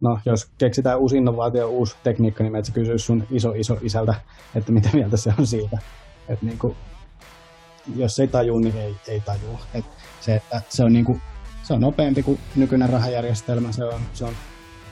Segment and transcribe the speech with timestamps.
[0.00, 4.14] no, jos keksitään uusi innovaatio, uusi tekniikka, niin meitä kysyy sun iso iso isältä,
[4.54, 5.78] että mitä mieltä se on siitä.
[6.28, 6.76] Että niin kuin,
[7.96, 9.58] jos ei taju, niin ei, ei taju.
[9.74, 9.84] Et
[10.20, 11.22] se, että se on, niin kuin,
[11.62, 14.34] se on nopeampi kuin nykyinen rahajärjestelmä, se on, se on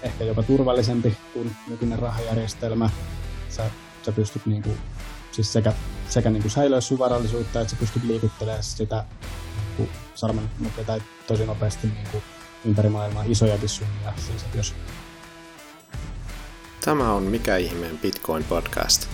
[0.02, 2.90] ehkä jopa turvallisempi kuin nykyinen rahajärjestelmä.
[3.48, 3.70] Sä,
[4.02, 4.78] sä pystyt niin kuin,
[5.32, 5.72] siis sekä,
[6.08, 9.04] sekä niin kuin säilöä sun varallisuutta, että sä pystyt liikuttelemaan sitä
[9.78, 10.50] niin sarmen
[10.86, 12.22] tai tosi nopeasti niin kuin
[12.64, 14.12] ympäri maailmaa isojakin summia.
[14.16, 14.74] Siis, jos...
[16.84, 19.08] Tämä on Mikä ihmeen Bitcoin podcast.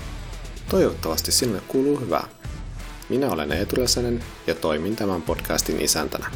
[0.71, 2.29] Toivottavasti sinne kuuluu hyvää.
[3.09, 6.31] Minä olen Eetu Räsänen ja toimin tämän podcastin isäntänä.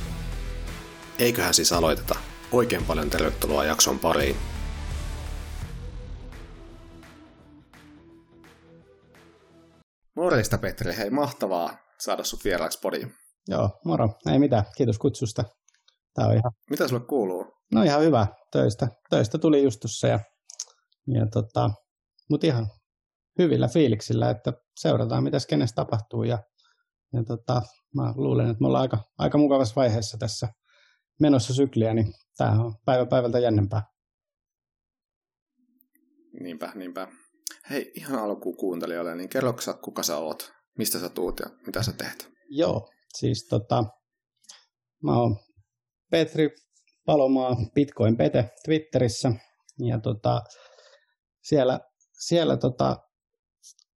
[1.18, 2.14] Eiköhän siis aloiteta.
[2.52, 4.36] Oikein paljon tervetuloa jakson pariin.
[10.16, 13.14] Morjesta Petri, hei mahtavaa saada sut vieraaksi podiin.
[13.48, 14.08] Joo, moro.
[14.32, 15.44] Ei mitään, kiitos kutsusta.
[16.16, 16.52] Tää on ihan...
[16.70, 17.44] Mitä sulle kuuluu?
[17.74, 18.88] No ihan hyvä töistä.
[19.10, 20.20] Töistä tuli just tuossa ja,
[21.06, 21.70] ja tota,
[22.30, 22.66] mut ihan
[23.38, 26.38] hyvillä fiiliksillä, että seurataan mitä kenestä tapahtuu ja,
[27.12, 27.62] ja tota,
[27.94, 30.48] mä luulen, että me ollaan aika, aika mukavassa vaiheessa tässä
[31.20, 33.82] menossa sykliä, niin tämä on päivä päivältä jännempää.
[36.40, 37.08] Niinpä, niinpä.
[37.70, 41.92] Hei, ihan alkuun kuuntelijoille, niin kerroksä, kuka sä oot, mistä sä tuut ja mitä sä
[41.92, 42.30] teet?
[42.48, 42.88] Joo,
[43.18, 43.84] siis tota,
[45.02, 45.36] mä oon
[46.10, 46.50] Petri
[47.06, 49.32] Palomaa, Bitcoin Pete Twitterissä.
[49.78, 50.42] Ja tota,
[51.42, 51.80] siellä,
[52.12, 52.96] siellä tota,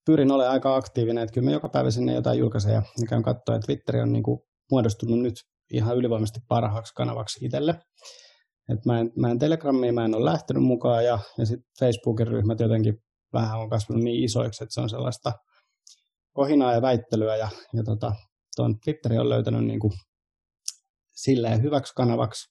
[0.05, 3.55] pyrin olemaan aika aktiivinen, että kyllä mä joka päivä sinne jotain julkaisen ja käyn katsoa,
[3.55, 4.39] että Twitteri on niin kuin
[4.71, 5.35] muodostunut nyt
[5.73, 7.75] ihan ylivoimaisesti parhaaksi kanavaksi itselle.
[8.73, 12.27] Et mä, en, mä en Telegramiin mä en ole lähtenyt mukaan ja, ja sitten Facebookin
[12.27, 15.31] ryhmät jotenkin vähän on kasvanut niin isoiksi, että se on sellaista
[16.33, 18.15] kohinaa ja väittelyä ja, ja tota,
[18.55, 19.93] tuon Twitteri on löytänyt niin kuin
[21.23, 22.49] silleen hyväksi kanavaksi.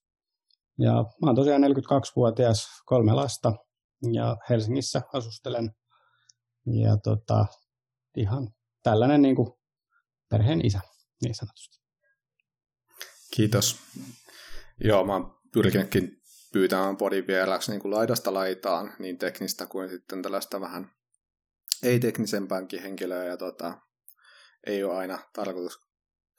[0.79, 3.53] Ja mä oon tosiaan 42-vuotias, kolme lasta
[4.13, 5.71] ja Helsingissä asustelen.
[6.67, 7.47] Ja tota,
[8.17, 8.49] ihan
[8.83, 9.53] tällainen niin kuin
[10.31, 10.81] perheen isä,
[11.23, 11.79] niin sanotusti.
[13.37, 13.77] Kiitos.
[14.85, 16.19] Joo, mä oon pyrkinytkin
[16.53, 20.91] pyytämään podin vieraksi niin kuin laidasta laitaan, niin teknistä kuin sitten tällaista vähän
[21.83, 23.81] ei-teknisempäänkin henkilöä, ja tota,
[24.67, 25.88] ei ole aina tarkoitus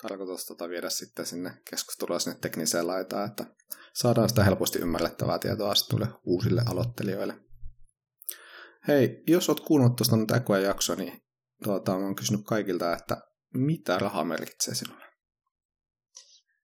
[0.02, 3.46] tarkoitus tota viedä sitten sinne keskustelua sinne tekniseen laitaan, että
[3.94, 7.40] saadaan sitä helposti ymmärrettävää tietoa sitten uusille aloittelijoille.
[8.88, 11.22] Hei, jos oot kuunnellut tuosta nyt ekoja jaksoa, niin
[11.64, 13.18] tuota, mä kysynyt kaikilta, että
[13.54, 15.06] mitä raha merkitsee sinulle?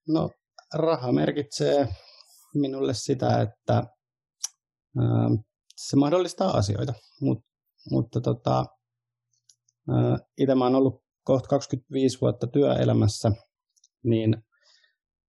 [0.08, 0.30] No,
[0.74, 1.88] raha merkitsee
[2.54, 5.28] minulle sitä, että ää,
[5.76, 7.38] se mahdollistaa asioita, Mut,
[7.90, 8.64] mutta tota,
[10.38, 13.32] itse mä oon ollut kohta 25 vuotta työelämässä,
[14.04, 14.36] niin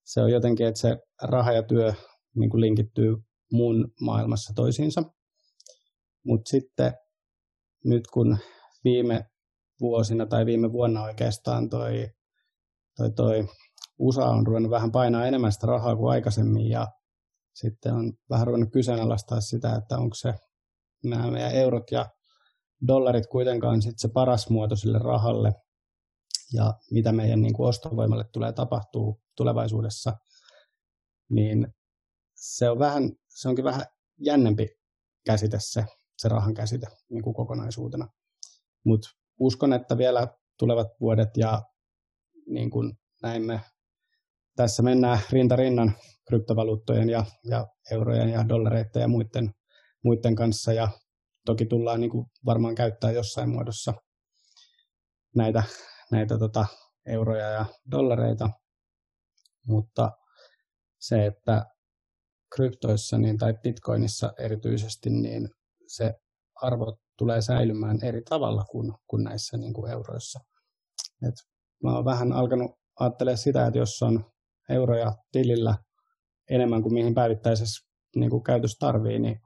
[0.05, 1.95] se on jotenkin, että se raha ja työ
[2.35, 3.17] niin kuin linkittyy
[3.53, 5.03] mun maailmassa toisiinsa.
[6.25, 6.93] Mutta sitten
[7.85, 8.39] nyt kun
[8.85, 9.25] viime
[9.81, 12.09] vuosina tai viime vuonna oikeastaan toi,
[12.97, 13.49] toi, toi
[13.99, 16.87] USA on ruvennut vähän painaa enemmän sitä rahaa kuin aikaisemmin ja
[17.55, 20.35] sitten on vähän ruvennut kyseenalaistaa sitä, että onko se
[21.05, 22.07] nämä meidän eurot ja
[22.89, 25.53] dollarit kuitenkaan sitten se paras muoto sille rahalle,
[26.53, 30.17] ja mitä meidän niin kuin ostovoimalle tulee tapahtuu tulevaisuudessa,
[31.29, 31.69] niin
[32.35, 33.87] se, on vähän, se onkin vähän
[34.19, 34.69] jännempi
[35.27, 35.85] käsite se,
[36.19, 38.09] se rahan käsite niin kuin kokonaisuutena.
[38.85, 39.09] Mutta
[39.41, 41.63] uskon, että vielä tulevat vuodet ja
[42.47, 43.61] niin kuin näimme,
[44.57, 45.97] tässä mennään rinta rinnan
[46.29, 49.55] kryptovaluuttojen ja, ja eurojen ja dollareiden ja muiden,
[50.05, 50.89] muiden kanssa ja
[51.47, 53.95] toki tullaan niin kuin varmaan käyttää jossain muodossa
[55.37, 55.63] näitä
[56.13, 56.67] näitä tota,
[57.07, 58.51] euroja ja dollareita,
[59.67, 60.13] mutta
[60.99, 61.67] se, että
[62.55, 65.49] kryptoissa niin, tai bitcoinissa erityisesti, niin
[65.87, 66.15] se
[66.63, 70.41] arvo tulee säilymään eri tavalla kuin, kuin näissä niin kuin euroissa.
[71.29, 71.35] Et
[71.83, 74.25] mä oon vähän alkanut ajattelemaan sitä, että jos on
[74.71, 75.75] euroja tilillä
[76.51, 79.41] enemmän kuin mihin päivittäisessä niin kuin käytössä tarvii, niin,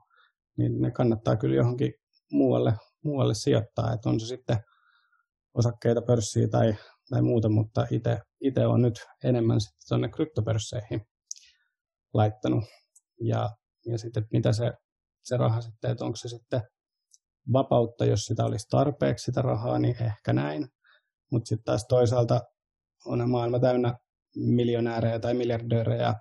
[0.57, 1.93] niin ne kannattaa kyllä johonkin
[2.31, 3.93] muualle, muualle sijoittaa.
[3.93, 4.57] Että on se sitten
[5.53, 6.75] osakkeita pörssiin tai,
[7.09, 7.87] tai muuta, mutta
[8.41, 11.01] itse on nyt enemmän sitten tuonne kryptopörsseihin
[12.13, 12.63] laittanut.
[13.21, 13.49] Ja,
[13.85, 14.73] ja sitten mitä se,
[15.23, 16.61] se raha sitten, että onko se sitten
[17.53, 20.67] vapautta, jos sitä olisi tarpeeksi sitä rahaa, niin ehkä näin.
[21.31, 22.41] Mutta sitten taas toisaalta
[23.05, 23.95] on maailma täynnä
[24.35, 26.13] miljonäärejä tai miljardöörejä,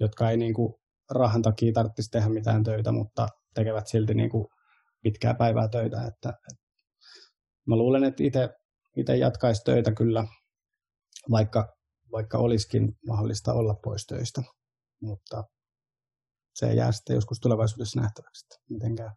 [0.00, 0.80] jotka ei niinku
[1.10, 4.50] rahan takia tarvitsisi tehdä mitään töitä, mutta tekevät silti niinku
[5.02, 5.96] pitkää päivää töitä.
[5.96, 6.58] Että, et
[7.66, 8.48] mä luulen, että itse
[8.96, 10.26] itse jatkaisi töitä kyllä,
[11.30, 11.76] vaikka,
[12.12, 14.42] vaikka olisikin mahdollista olla pois töistä.
[15.02, 15.44] Mutta
[16.54, 19.10] se jää sitten joskus tulevaisuudessa nähtäväksi, että miten käy.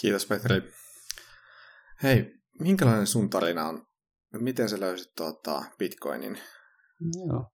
[0.00, 0.62] Kiitos Petri.
[2.02, 2.24] Hei,
[2.60, 3.86] minkälainen sun tarina on?
[4.32, 6.38] Miten sä löysit tuota Bitcoinin?
[7.26, 7.50] Joo.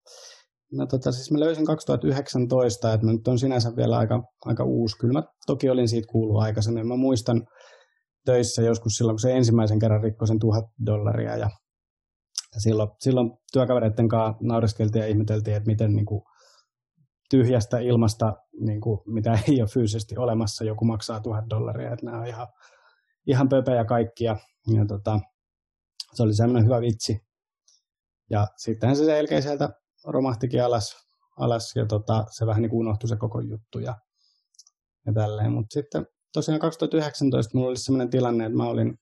[0.72, 4.96] No tota, siis mä löysin 2019, että mä nyt on sinänsä vielä aika, aika uusi.
[4.98, 6.88] Kyllä mä toki olin siitä kuullut aikaisemmin.
[6.88, 7.46] Mä muistan
[8.28, 11.50] töissä joskus silloin, kun se ensimmäisen kerran rikkoi sen tuhat dollaria ja
[12.58, 16.22] silloin, silloin työkavereiden kanssa naureskeltiin ja ihmeteltiin, että miten niin kuin,
[17.30, 22.18] tyhjästä ilmasta, niin kuin, mitä ei ole fyysisesti olemassa, joku maksaa tuhat dollaria, että nämä
[22.18, 22.46] on ihan,
[23.26, 24.36] ihan pöpejä kaikkia.
[24.76, 25.20] Ja, tota,
[26.14, 27.26] se oli semmoinen hyvä vitsi.
[28.30, 29.68] Ja sittenhän se selkeä sieltä
[30.04, 30.96] romahtikin alas,
[31.36, 33.94] alas ja tota, se vähän niin kuin unohtui se koko juttu ja,
[35.06, 35.52] ja tälleen.
[35.52, 38.98] Mutta sitten tosiaan 2019 mulla oli sellainen tilanne, että mä olin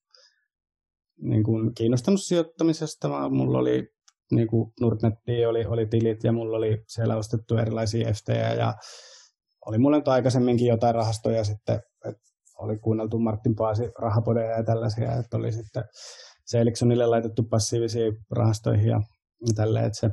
[1.21, 3.09] niin kuin kiinnostunut sijoittamisesta.
[3.09, 3.89] Mä, mulla oli
[4.33, 8.75] niin kuin Nordnetti oli, oli tilit ja mulla oli siellä ostettu erilaisia FTjä ja
[9.67, 12.23] oli mulla nyt aikaisemminkin jotain rahastoja sitten, että
[12.59, 15.85] oli kuunneltu Martin Paasi rahapodeja ja tällaisia, että oli sitten
[16.47, 19.01] se Elixonille laitettu passiivisiin rahastoihin ja
[19.55, 20.11] tälleen, että se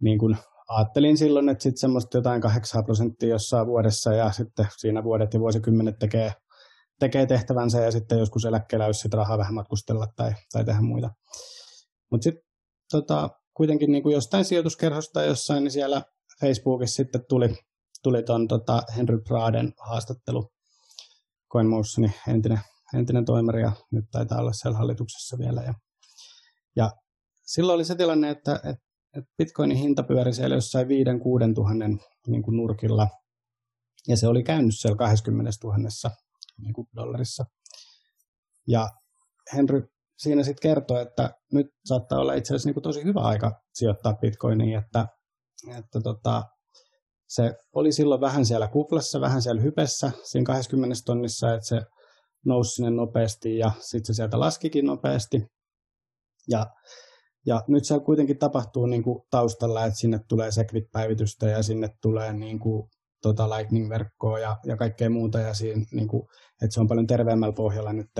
[0.00, 0.36] niin kuin
[0.68, 5.40] ajattelin silloin, että sitten semmoista jotain 8 prosenttia jossain vuodessa ja sitten siinä vuodet ja
[5.40, 6.32] vuosikymmenet tekee,
[7.00, 11.10] tekee tehtävänsä ja sitten joskus eläkkeellä olisi sitten rahaa vähän matkustella tai, tai tehdä muita.
[12.10, 12.44] Mutta sitten
[12.90, 16.02] tota, kuitenkin niin kuin jostain sijoituskerhosta jossain, niin siellä
[16.40, 17.54] Facebookissa sitten tuli,
[18.02, 20.48] tuli ton, tota Henry Braden haastattelu,
[21.52, 22.60] CoinMotionin entinen,
[22.94, 25.62] entinen toimari ja nyt taitaa olla siellä hallituksessa vielä.
[25.62, 25.74] Ja,
[26.76, 26.90] ja
[27.46, 30.90] silloin oli se tilanne, että, että, että Bitcoinin hinta pyöri siellä jossain 5-6
[31.54, 33.08] tuhannen niin kuin nurkilla,
[34.08, 35.78] ja se oli käynyt siellä 20 000
[36.58, 37.44] niin kuin dollarissa.
[38.66, 38.90] Ja
[39.56, 39.88] Henry
[40.18, 44.14] siinä sitten kertoo, että nyt saattaa olla itse asiassa niin kuin tosi hyvä aika sijoittaa
[44.14, 45.06] bitcoiniin, että,
[45.78, 46.42] että tota,
[47.28, 51.80] se oli silloin vähän siellä kuplassa, vähän siellä hypessä, siinä 20 tonnissa, että se
[52.46, 55.46] nousi sinne nopeasti ja sitten se sieltä laskikin nopeasti.
[56.48, 56.66] Ja,
[57.48, 62.32] ja nyt se kuitenkin tapahtuu niin kuin taustalla, että sinne tulee Segwit-päivitystä ja sinne tulee
[62.32, 62.90] niin kuin,
[63.22, 66.22] tota Lightning-verkkoa ja, ja kaikkea muuta, ja siinä, niin kuin,
[66.62, 68.10] että se on paljon terveemmällä pohjalla nyt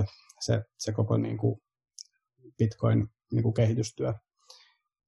[0.41, 1.61] se, se koko niin kuin,
[2.59, 4.15] Bitcoin niin.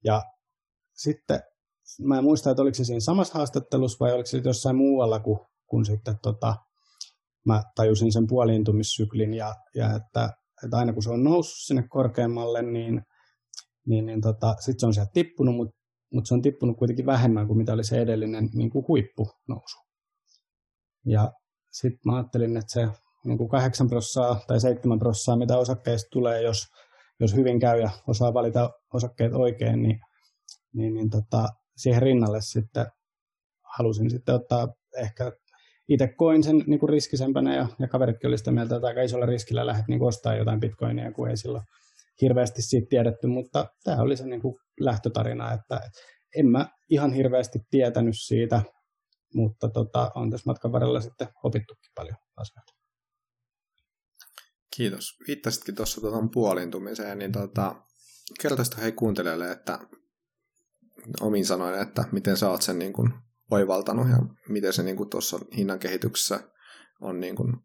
[0.05, 0.23] Ja
[0.97, 1.41] sitten
[2.03, 5.47] mä en muista, että oliko se siinä samassa haastattelussa vai oliko se jossain muualla, kun,
[5.67, 6.57] kun sitten tota,
[7.47, 10.31] mä tajusin sen puoliintumissyklin ja, ja että,
[10.65, 13.03] että aina kun se on noussut sinne korkeammalle, niin,
[13.87, 15.77] niin, niin tota, sitten se on sieltä tippunut, mutta
[16.13, 19.79] mut se on tippunut kuitenkin vähemmän kuin mitä oli se edellinen niin kuin huippunousu.
[21.07, 21.33] Ja
[21.71, 22.89] sitten mä ajattelin, että se
[23.25, 26.67] niin kuin 8 prossaa tai 7 prossaa, mitä osakkeista tulee, jos
[27.21, 30.01] jos hyvin käy ja osaa valita osakkeet oikein, niin,
[30.73, 32.87] niin, niin tota, siihen rinnalle sitten
[33.79, 35.33] halusin sitten ottaa ehkä
[35.89, 39.27] itse koin sen niin kuin riskisempänä ja, ja kaveritkin oli sitä mieltä, että aika isolla
[39.27, 41.65] riskillä lähdet niin ostaa jotain bitcoinia, kun ei silloin
[42.21, 45.81] hirveästi siitä tiedetty, mutta tämä oli se niin kuin lähtötarina, että
[46.37, 48.63] en mä ihan hirveästi tietänyt siitä,
[49.35, 52.73] mutta tota, on tässä matkan varrella sitten opittukin paljon asioita.
[54.77, 55.05] Kiitos.
[55.27, 57.83] Viittasitkin tuossa tuohon puolintumiseen, niin tota,
[58.41, 59.79] kertoisitko hei kuuntelijoille, että
[61.21, 63.13] omin sanoin, että miten sä oot sen niin kuin
[63.51, 64.17] oivaltanut ja
[64.49, 66.41] miten se niin kuin tuossa hinnan kehityksessä
[67.01, 67.57] on niin kuin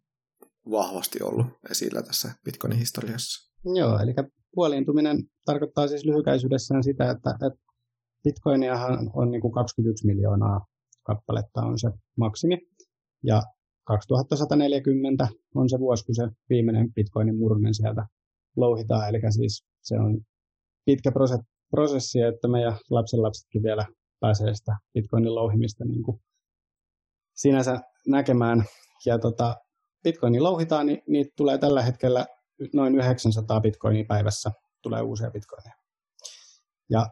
[0.71, 3.53] vahvasti ollut esillä tässä Bitcoinin historiassa.
[3.75, 4.13] Joo, eli
[4.55, 7.65] puoliintuminen tarkoittaa siis lyhykäisyydessään sitä, että, että
[8.23, 10.65] Bitcoiniahan on niin kuin 21 miljoonaa
[11.03, 12.57] kappaletta on se maksimi,
[13.23, 13.41] ja
[13.85, 18.05] 2140 on se vuosi, kun se viimeinen bitcoinin murmen sieltä
[18.55, 19.09] louhitaan.
[19.09, 20.21] Eli siis se on
[20.85, 21.11] pitkä
[21.71, 23.85] prosessi, että meidän lapsenlapsetkin vielä
[24.19, 26.21] pääsee sitä bitcoinin louhimista niin kuin
[27.35, 28.63] sinänsä näkemään.
[29.05, 29.55] Ja tota,
[30.03, 32.25] bitcoinin louhitaan, niin niitä tulee tällä hetkellä
[32.73, 35.75] noin 900 bitcoinia päivässä tulee uusia bitcoineja.
[36.89, 37.05] Ja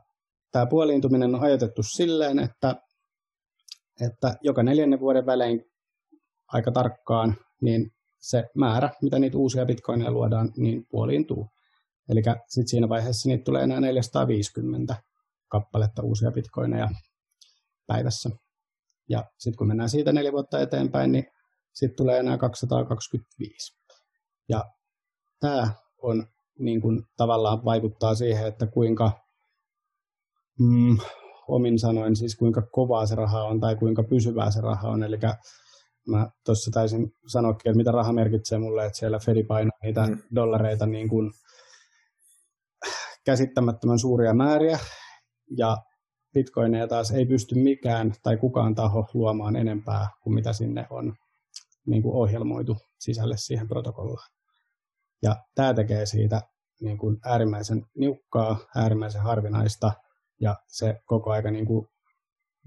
[0.52, 2.76] tämä puoliintuminen on ajoitettu silleen, että,
[4.02, 5.66] että joka neljännen vuoden välein
[6.48, 11.50] aika tarkkaan, niin se määrä, mitä niitä uusia bitcoineja luodaan, niin puoliintuu.
[12.10, 14.96] Eli sitten siinä vaiheessa niitä tulee enää 450
[15.48, 16.90] kappaletta uusia bitcoineja
[17.88, 18.30] päivässä.
[19.10, 21.26] Ja sitten kun mennään siitä neljä vuotta eteenpäin, niin
[21.74, 23.78] sitten tulee enää 225.
[24.50, 24.64] Ja
[25.44, 26.28] tämä on
[26.60, 29.12] niin kun, tavallaan vaikuttaa siihen, että kuinka
[30.60, 30.98] mm,
[31.48, 35.04] omin sanoin, siis kuinka kovaa se raha on tai kuinka pysyvää se raha on.
[35.04, 35.18] Eli
[36.08, 40.18] mä tuossa taisin sanoakin, että mitä raha merkitsee mulle, että siellä Fedi painaa niitä mm.
[40.36, 41.32] dollareita niin kuin
[43.26, 44.80] käsittämättömän suuria määriä.
[45.58, 45.78] Ja
[46.34, 51.16] bitcoineja taas ei pysty mikään tai kukaan taho luomaan enempää kuin mitä sinne on
[51.86, 54.43] niin kuin ohjelmoitu sisälle siihen protokollaan.
[55.24, 56.42] Ja tämä tekee siitä
[56.82, 59.92] niin kuin äärimmäisen niukkaa, äärimmäisen harvinaista
[60.42, 61.88] ja se koko aika niin kuin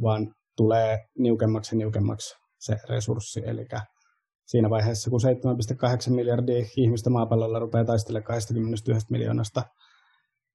[0.03, 3.43] vaan tulee niukemmaksi ja niukemmaksi se resurssi.
[3.47, 3.69] Eli
[4.47, 5.21] siinä vaiheessa, kun
[6.09, 9.63] 7,8 miljardia ihmistä maapallolla rupeaa taistelemaan 21 miljoonasta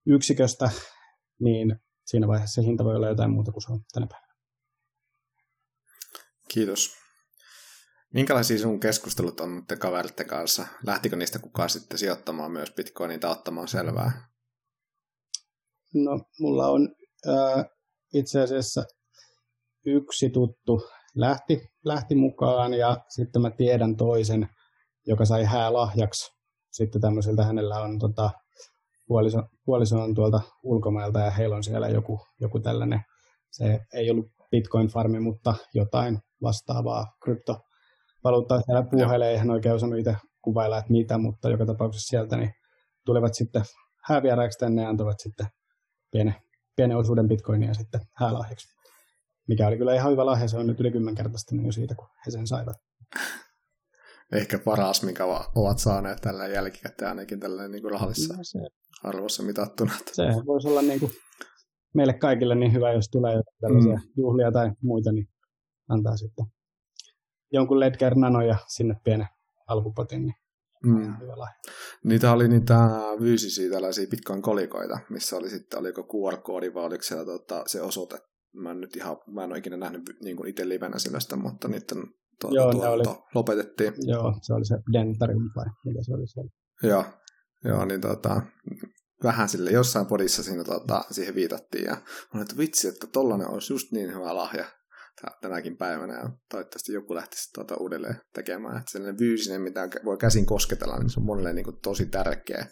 [0.05, 0.69] yksiköstä,
[1.39, 4.33] niin siinä vaiheessa se hinta voi olla jotain muuta kuin se on tänä päivänä.
[6.47, 7.01] Kiitos.
[8.13, 10.67] Minkälaisia sun keskustelut on nyt kaveritten kanssa?
[10.85, 14.11] Lähtikö niistä kukaan sitten sijoittamaan myös bitcoinin tai ottamaan selvää?
[15.93, 16.95] No, mulla on
[17.27, 17.65] äh,
[18.13, 18.83] itse asiassa
[19.85, 24.49] yksi tuttu lähti, lähti mukaan ja sitten mä tiedän toisen,
[25.07, 26.31] joka sai häälahjaksi.
[26.71, 28.31] Sitten tämmöiseltä hänellä on tota,
[29.07, 33.01] puoliso, puoliso on tuolta ulkomailta ja heillä on siellä joku, joku tällainen,
[33.51, 37.05] se ei ollut Bitcoin-farmi, mutta jotain vastaavaa
[38.21, 42.37] kryptovaluuttaa siellä puhelee, ei hän oikein osannut itse kuvailla, että mitä, mutta joka tapauksessa sieltä
[42.37, 42.53] niin
[43.05, 43.63] tulevat sitten
[44.03, 45.47] häävieraiksi tänne ja antavat sitten
[46.11, 46.35] pienen,
[46.75, 48.67] pienen osuuden bitcoinia sitten häälahjaksi.
[49.47, 52.31] Mikä oli kyllä ihan hyvä lahja, se on nyt yli kymmenkertaistunut jo siitä, kun he
[52.31, 52.75] sen saivat.
[54.31, 55.25] Ehkä paras, mikä
[55.55, 58.59] ovat saaneet tällä jälkikäteen ainakin tällä niin kuin rahallisessa no se,
[59.03, 59.93] arvossa mitattuna.
[60.11, 61.11] Se voisi olla niin kuin
[61.93, 64.01] meille kaikille niin hyvä, jos tulee tällaisia mm.
[64.17, 65.27] juhlia tai muita, niin
[65.89, 66.45] antaa sitten
[67.51, 69.27] jonkun Ledger Nanoja sinne pienen
[69.67, 70.35] alkupotin, niin
[70.85, 71.13] mm.
[72.03, 72.89] Niitä oli niitä
[73.19, 78.19] fyysisiä tällaisia Bitcoin-kolikoita, missä oli sitten, oliko QR-koodi vai oliko siellä tota, se osoite.
[78.53, 81.67] Mä en nyt ihan, mä en ole ikinä nähnyt niin kuin itse livenä sellaista, mutta
[81.67, 82.03] niiden
[82.41, 83.03] tuota, joo, tuota, oli,
[83.35, 83.93] lopetettiin.
[83.97, 86.51] Joo, se oli se Dentarium vai mitä se oli siellä.
[86.83, 87.05] Joo,
[87.65, 88.41] joo niin tota,
[89.23, 91.97] vähän sille jossain podissa siinä, tota, siihen viitattiin ja
[92.35, 94.65] on että vitsi, että tollanen olisi just niin hyvä lahja
[95.41, 98.77] tänäkin päivänä ja toivottavasti joku lähtisi tuota uudelleen tekemään.
[98.77, 102.65] Että sellainen fyysinen, mitä voi käsin kosketella, niin se on monelle niin kuin tosi tärkeä,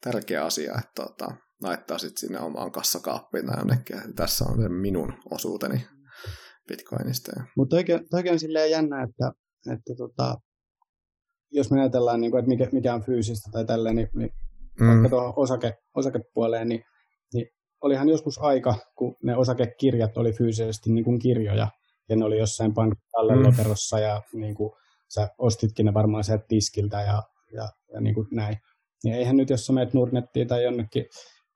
[0.00, 3.96] tärkeä asia, että tuota, laittaa sitten sinne omaan kassakaappiin tai jonnekin.
[3.96, 5.86] Ja tässä on se minun osuuteni
[6.68, 7.42] Bitcoinista.
[7.56, 9.32] Mutta oikein on silleen jännä, että,
[9.72, 10.36] että tota,
[11.50, 14.30] jos me ajatellaan, niin kuin, että mikä, mikä on fyysistä tai tälleen, niin, niin
[14.80, 14.86] mm.
[14.86, 16.84] vaikka tuohon osake, osakepuoleen, niin
[17.80, 21.68] olihan joskus aika, kun ne osakekirjat oli fyysisesti niin kuin kirjoja,
[22.08, 24.02] ja ne oli jossain pankkitalleloterossa, mm.
[24.02, 24.72] ja niin kuin,
[25.08, 28.56] sä ostitkin ne varmaan sieltä tiskiltä ja, ja, ja niin kuin näin.
[29.04, 31.04] Ja eihän nyt, jos sä meet Nordnettiin tai jonnekin,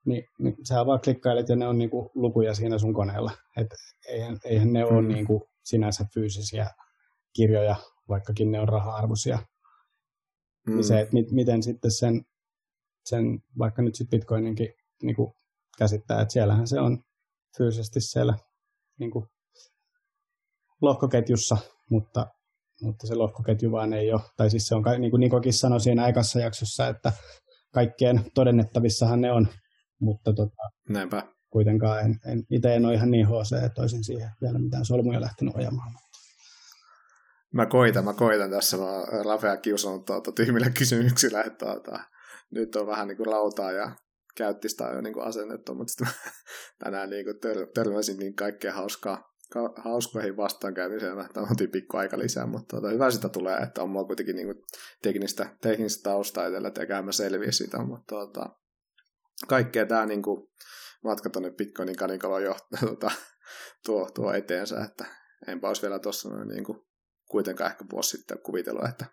[0.07, 3.31] niin, niin sä vaan klikkailet ja ne on niin kuin lukuja siinä sun koneella.
[3.57, 3.67] Et
[4.09, 4.97] eihän, eihän ne mm.
[4.97, 6.71] ole niin kuin sinänsä fyysisiä
[7.37, 7.77] kirjoja,
[8.09, 9.39] vaikkakin ne on raha-arvoisia.
[10.67, 10.83] Mm.
[10.83, 12.25] Se, että miten sitten sen
[13.05, 15.33] sen vaikka nyt sitten Bitcoininkin niin kuin
[15.79, 16.99] käsittää, että siellähän se on
[17.59, 18.35] fyysisesti siellä
[18.99, 19.27] niin kuin
[20.81, 21.57] lohkoketjussa,
[21.91, 22.27] mutta,
[22.83, 26.05] mutta se lohkoketju vaan ei ole, tai siis se on, niin kuin Nikokin sanoi siinä
[26.05, 27.13] aikassa jaksossa, että
[27.75, 29.49] kaikkien todennettavissahan ne on,
[30.01, 31.23] mutta tota, Näinpä.
[31.51, 35.21] kuitenkaan en, en, itse en ole ihan niin HC, että olisin siihen vielä mitään solmuja
[35.21, 35.93] lähtenyt ojamaan.
[37.53, 42.01] Mä koitan, mä koitan tässä, mä Rafea kiusannut tuota, tyhmillä kysymyksillä, että tuota,
[42.51, 43.97] nyt on vähän niin kuin lautaa ja
[44.37, 46.09] käyttistä jo niin kuin asennettu, mutta sitten
[46.85, 51.17] tänään niin kuin tör, törmäsin niin kaikkea hauskaa, ka, hauskoihin vastaankäymiseen.
[51.33, 54.47] Tämä on pikku aika lisää, mutta tuota, hyvä sitä tulee, että on mulla kuitenkin niin
[54.47, 54.65] kuin
[55.03, 58.57] teknistä, teknistä taustaa itsellä, että mä selviä sitä, mutta tuota,
[59.49, 60.49] kaikkea tämä niin kuin,
[61.05, 63.11] matka tuonne Bitcoinin kanikaloon jo tuota,
[63.87, 65.05] tuo, tuo eteensä, että
[65.47, 66.79] enpä olisi vielä tuossa niin kuin,
[67.31, 69.07] kuitenkaan ehkä vuosi sitten kuvitellut, että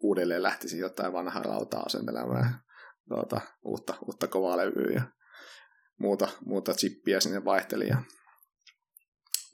[0.00, 2.62] uudelleen lähtisi jotain vanhaa rautaa asentelemaan
[3.08, 5.02] tuota, uutta, uutta kovaa levyä ja
[5.98, 7.90] muuta, muuta chippiä sinne vaihteli.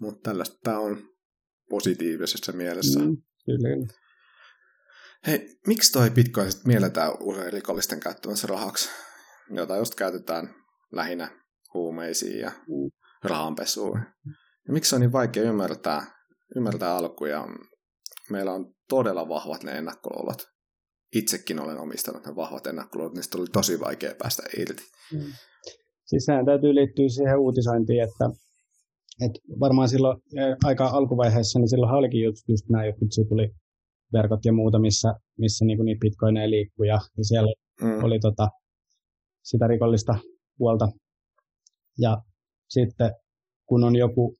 [0.00, 1.08] Mutta tällaista tämä on
[1.70, 3.00] positiivisessa mielessä.
[3.00, 3.86] Mm, kyllä.
[5.26, 8.90] Hei, miksi toi Bitcoin sitten mielletään usein rikollisten käyttämässä rahaksi,
[9.50, 10.54] jota just käytetään
[10.92, 12.90] lähinnä huumeisiin ja mm.
[13.24, 14.02] rahanpesuun?
[14.66, 16.06] Ja miksi on niin vaikea ymmärtää,
[16.56, 17.46] ymmärtää alkuja?
[18.30, 20.57] Meillä on todella vahvat ne ennakkoluulot.
[21.14, 24.82] Itsekin olen omistanut ne vahvat ennakkoluulot, niistä oli tosi vaikea päästä irti.
[25.12, 25.32] Mm.
[26.06, 28.24] Siis sehän täytyy liittyä siihen uutisointiin, että,
[29.24, 30.22] että varmaan silloin
[30.64, 33.08] aika alkuvaiheessa, niin silloin olikin just, just nämä jotkut
[34.12, 38.04] verkot ja muuta, missä, missä niin niitä bitcoineja liikkuu, ja, ja siellä mm.
[38.04, 38.48] oli tota,
[39.42, 40.14] sitä rikollista
[40.58, 40.88] puolta.
[41.98, 42.22] Ja
[42.68, 43.10] sitten
[43.66, 44.38] kun on joku,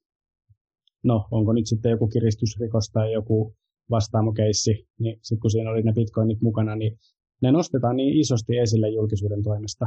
[1.03, 3.55] no onko nyt sitten joku kiristysrikos tai joku
[3.91, 6.97] vastaamokeissi, niin sitten kun siinä oli ne bitcoinit mukana, niin
[7.41, 9.85] ne nostetaan niin isosti esille julkisuuden toimesta.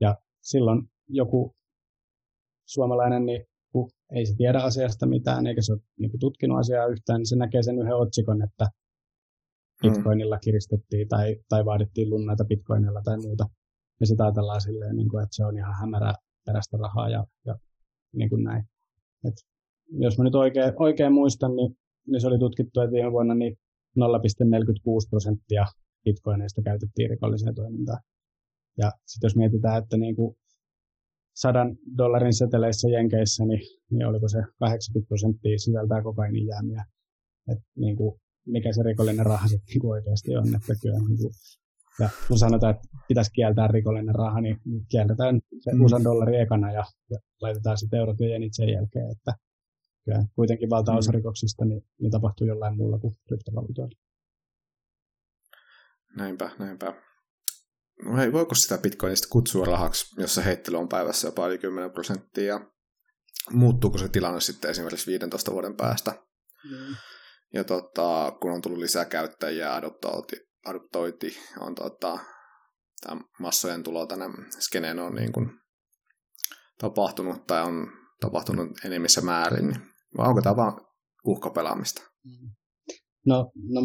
[0.00, 1.54] Ja silloin joku
[2.66, 6.86] suomalainen niin kun ei se tiedä asiasta mitään, eikä se ole niin kuin, tutkinut asiaa
[6.86, 9.90] yhtään, niin se näkee sen yhden otsikon, että mm.
[9.90, 13.44] bitcoinilla kiristettiin tai, tai vaadittiin lunnaita bitcoinilla tai muuta.
[14.00, 16.14] Ja sitä ajatellaan silleen, niin kuin, että se on ihan hämärä
[16.46, 17.54] perästä rahaa ja, ja
[18.12, 18.64] niin kuin näin.
[19.24, 19.34] Et
[19.90, 21.78] jos mä nyt oikein, oikein muistan, niin,
[22.10, 23.56] niin se oli tutkittu, että viime vuonna niin
[23.98, 25.64] 0,46 prosenttia
[26.04, 28.00] bitcoineista käytettiin rikolliseen toimintaan.
[28.78, 30.36] Ja sitten jos mietitään, että niin kuin
[31.36, 33.60] sadan dollarin seteleissä Jenkeissä, niin,
[33.90, 36.84] niin oliko se 80 prosenttia sisältää kokainijäämiä.
[37.52, 40.54] Että niin kuin, mikä se rikollinen raha sitten niin oikeasti on.
[40.54, 41.32] Että kyllä, niin kuin,
[42.00, 44.56] ja kun sanotaan, että pitäisi kieltää rikollinen raha, niin
[44.90, 45.84] kielletään se mm.
[45.84, 49.10] usan dollari ekana ja, ja laitetaan sitten eurot ja jenit sen jälkeen.
[49.10, 49.32] Että
[50.04, 51.16] kyllä kuitenkin valtaosa mm.
[51.16, 53.98] rikoksista niin, niin tapahtuu jollain muulla kuin kryptovaluutoilla.
[56.16, 56.94] Näinpä, näinpä.
[58.04, 61.90] No hei, voiko sitä bitcoinista kutsua rahaksi, jos se heittely on päivässä jopa yli 10
[61.90, 62.44] prosenttia?
[62.44, 62.70] Ja
[63.50, 66.10] muuttuuko se tilanne sitten esimerkiksi 15 vuoden päästä?
[66.70, 66.94] Mm.
[67.54, 70.36] Ja tota, kun on tullut lisää käyttäjiä, adoptoiti,
[70.66, 72.18] adoptoiti on tota,
[73.00, 74.26] tämä massojen tulo tänne
[74.60, 75.50] skeneen on niin kuin
[76.78, 79.80] tapahtunut tai on tapahtunut enemmissä määrin, niin
[80.16, 80.74] vai onko tämä vain
[81.24, 82.02] uhkapelaamista?
[82.24, 82.50] Mm.
[83.26, 83.80] No, no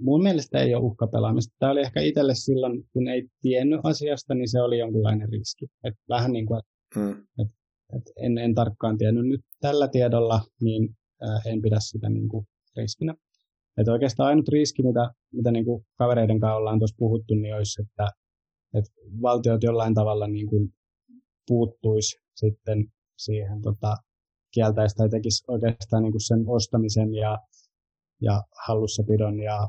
[0.00, 1.56] mun mielestä ei ole uhkapelaamista.
[1.58, 5.66] Tämä oli ehkä itselle silloin, kun ei tiennyt asiasta, niin se oli jonkinlainen riski.
[5.84, 6.60] Et vähän niin kuin,
[6.94, 7.10] hmm.
[7.12, 7.48] et,
[7.96, 10.96] et en, en tarkkaan tiennyt nyt tällä tiedolla, niin
[11.28, 12.46] äh, en pidä sitä niin kuin
[12.76, 13.14] riskinä.
[13.78, 17.82] Et oikeastaan ainut riski, mitä, mitä niin kuin kavereiden kanssa ollaan tuossa puhuttu, niin olisi,
[17.82, 18.08] että,
[18.74, 18.90] että
[19.22, 20.68] valtiot jollain tavalla niin kuin
[21.48, 22.84] puuttuisi sitten
[23.16, 23.96] siihen tota,
[24.54, 27.38] kieltäistä ja tekisi oikeastaan niin kuin sen ostamisen ja,
[28.20, 29.68] ja hallussapidon ja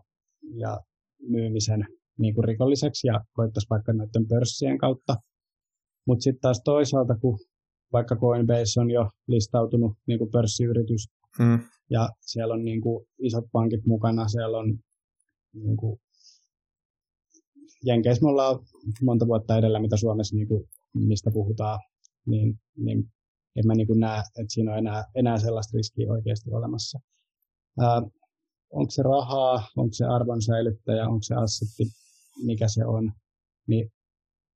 [0.56, 0.80] ja
[1.20, 1.88] myymisen
[2.18, 5.16] niin kuin rikolliseksi ja koittaisi vaikka näiden pörssien kautta.
[6.08, 7.40] Mutta sitten taas toisaalta, kun
[7.94, 11.60] vaikka Coinbase on jo listautunut niin kuin pörssiyritys hmm.
[11.90, 14.80] ja siellä on niin kuin isot pankit mukana, siellä on
[15.54, 16.00] niin kuin,
[17.86, 18.60] Jenkeissä me ollaan
[19.02, 21.80] monta vuotta edellä, mitä Suomessa, niin kuin, mistä puhutaan,
[22.26, 23.04] niin, niin
[23.58, 27.00] en mä niin näe, että siinä on enää, enää sellaista riskiä oikeasti olemassa.
[27.80, 28.02] Ää,
[28.70, 31.84] onko se rahaa, onko se arvonsäilyttäjä, onko se assetti,
[32.46, 33.12] mikä se on,
[33.68, 33.92] niin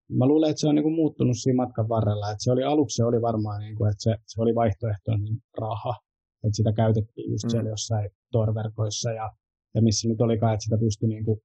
[0.10, 2.32] mä luulen, että se on niin kuin muuttunut siinä matkan varrella.
[2.32, 5.96] Että se oli aluksi se oli varmaan, niin kuin, että se, se oli vaihtoehtoinen raha,
[6.44, 7.50] että sitä käytettiin just mm.
[7.50, 9.32] siellä jossain torverkoissa ja,
[9.76, 11.40] ja missä nyt olikaan, että sitä pystyi niin kuin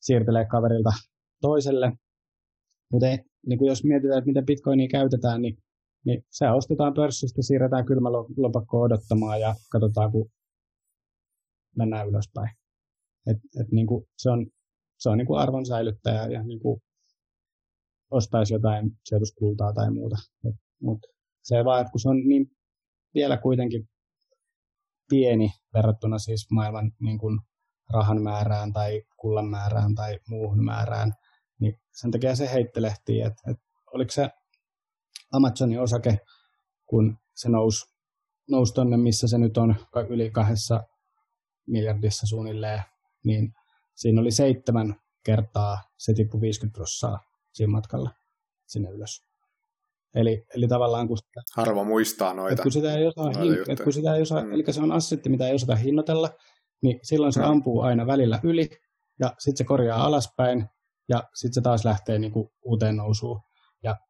[0.00, 0.90] siirtelemään kaverilta
[1.40, 1.92] toiselle.
[2.92, 3.06] Mutta
[3.46, 5.58] niin kuin jos mietitään, että miten bitcoinia käytetään, niin,
[6.04, 10.30] niin se ostetaan pörssistä, siirretään kylmälopakkoon odottamaan ja katsotaan, kun
[11.76, 12.50] mennään ylöspäin.
[13.26, 14.46] Et, et niin kuin se on,
[14.98, 16.80] se on niin kuin arvon säilyttäjä ja niin kuin
[18.10, 20.16] ostaisi jotain sijoituskultaa tai muuta.
[20.48, 20.98] Et, mut
[21.42, 22.46] se vaan, että kun se on niin
[23.14, 23.88] vielä kuitenkin
[25.10, 27.40] pieni verrattuna siis maailman niin kuin
[27.92, 31.12] rahan määrään tai kullan määrään tai muuhun määrään,
[31.60, 33.64] niin sen takia se heittelehtii, että, että
[33.94, 34.30] oliko se
[35.32, 36.18] Amazonin osake,
[36.86, 37.86] kun se nousi,
[38.50, 39.74] nousi tonne, missä se nyt on
[40.08, 40.82] yli kahdessa
[41.66, 42.82] miljardissa suunnilleen,
[43.24, 43.54] niin
[43.94, 47.18] siinä oli seitsemän kertaa se tippui 50 prossaa
[47.52, 48.10] siinä matkalla
[48.66, 49.24] sinne ylös.
[50.14, 52.62] Eli, eli tavallaan kun sitä, Harva muistaa noita.
[52.62, 54.52] kun sitä ei osaa, hin, et kun sitä ei osaa mm.
[54.52, 56.30] eli se on assetti, mitä ei osata hinnoitella,
[56.82, 57.46] niin silloin se mm.
[57.46, 58.70] ampuu aina välillä yli,
[59.20, 60.66] ja sitten se korjaa alaspäin,
[61.08, 63.40] ja sitten se taas lähtee niinku uuteen nousuun.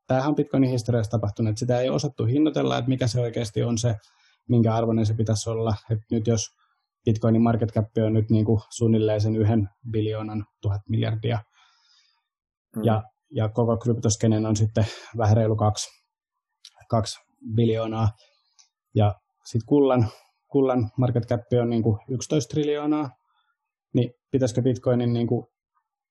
[0.06, 3.78] Tämähän on Bitcoinin historiassa tapahtunut, että sitä ei osattu hinnoitella, että mikä se oikeasti on
[3.78, 3.94] se,
[4.48, 5.74] minkä arvoinen se pitäisi olla.
[5.90, 6.50] Et nyt jos
[7.04, 11.38] Bitcoinin market cap on nyt niin kuin suunnilleen sen yhden biljoonan tuhat miljardia.
[12.76, 12.84] Mm.
[12.84, 14.86] Ja, ja koko kryptoskenen on sitten
[15.18, 15.88] vähän reilu kaksi,
[16.88, 17.18] kaksi
[17.54, 18.08] biljoonaa.
[18.94, 19.14] Ja
[19.44, 20.08] sitten kullan,
[20.48, 23.10] kullan market cap on niin kuin 11 triljoonaa.
[23.94, 25.46] Niin pitäisikö Bitcoinin niin kuin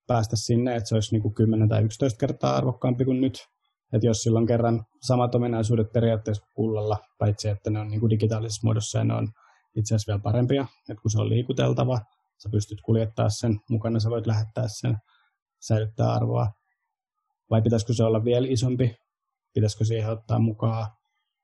[0.08, 3.53] päästä sinne, että se olisi niin kuin 10 tai 11 kertaa arvokkaampi kuin nyt.
[3.94, 8.68] Että jos silloin kerran samat ominaisuudet periaatteessa kullalla, paitsi että ne on niin kuin digitaalisessa
[8.68, 9.28] muodossa ja ne on
[9.76, 12.00] itse asiassa vielä parempia, että kun se on liikuteltava,
[12.44, 14.98] sä pystyt kuljettaa sen mukana, sä voit lähettää sen,
[15.60, 16.48] säilyttää arvoa.
[17.50, 18.96] Vai pitäisikö se olla vielä isompi?
[19.54, 20.88] Pitäisikö siihen ottaa mukaan?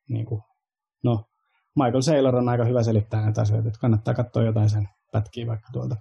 [0.10, 0.42] Niin kuin,
[1.04, 1.24] no,
[1.76, 5.70] Michael Saylor on aika hyvä selittää näitä asioita, että kannattaa katsoa jotain sen pätkiä vaikka
[5.74, 5.96] tuolta,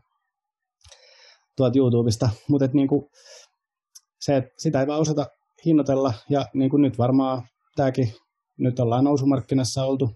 [1.56, 2.30] tuolta YouTubesta.
[2.48, 2.88] Mutta niin
[4.20, 5.26] se, että sitä ei vaan osata
[5.64, 7.42] hinnoitella, ja niin kuin nyt varmaan
[7.76, 8.12] tämäkin,
[8.58, 10.10] nyt ollaan nousumarkkinassa oltu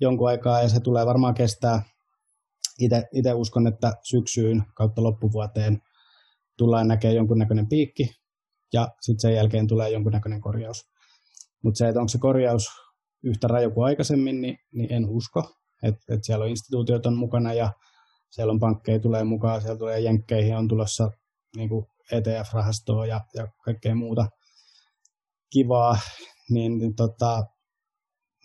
[0.00, 1.82] jonkun aikaa ja se tulee varmaan kestää.
[3.12, 5.78] Itse uskon, että syksyyn kautta loppuvuoteen
[6.58, 8.10] tullaan näkemään jonkunnäköinen piikki
[8.72, 10.82] ja sitten sen jälkeen tulee jonkunnäköinen korjaus.
[11.62, 12.68] Mutta se, että onko se korjaus
[13.24, 15.42] yhtä raju kuin aikaisemmin, niin, niin en usko.
[15.82, 17.72] Että et siellä on instituutiot on mukana ja
[18.30, 21.10] siellä on pankkeja tulee mukaan, siellä tulee jenkkeihin, on tulossa
[21.56, 21.70] niin
[22.12, 24.26] ETF-rahastoa ja, ja kaikkea muuta
[25.54, 25.98] kivaa,
[26.50, 27.44] niin, niin tota,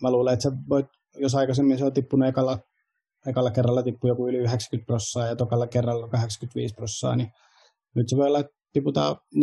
[0.02, 2.58] mä luulen, että voit, jos aikaisemmin se on tippunut ekalla,
[3.26, 7.30] ekalla kerralla tippu joku yli 90 prossaa ja tokalla kerralla 85 prossaa, niin
[7.94, 9.40] nyt se voi olla, että tiputaan 40-60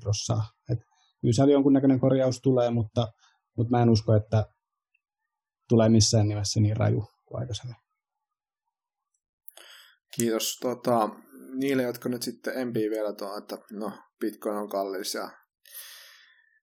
[0.00, 0.42] prossaa.
[0.70, 0.78] Et
[1.20, 3.08] kyllä siellä jonkunnäköinen korjaus tulee, mutta,
[3.56, 4.46] mutta mä en usko, että
[5.68, 7.76] tulee missään nimessä niin raju kuin aikaisemmin.
[10.16, 10.58] Kiitos.
[10.60, 11.08] Tota,
[11.54, 15.30] niille, jotka nyt sitten empii vielä tuo, että no, Bitcoin on kallis ja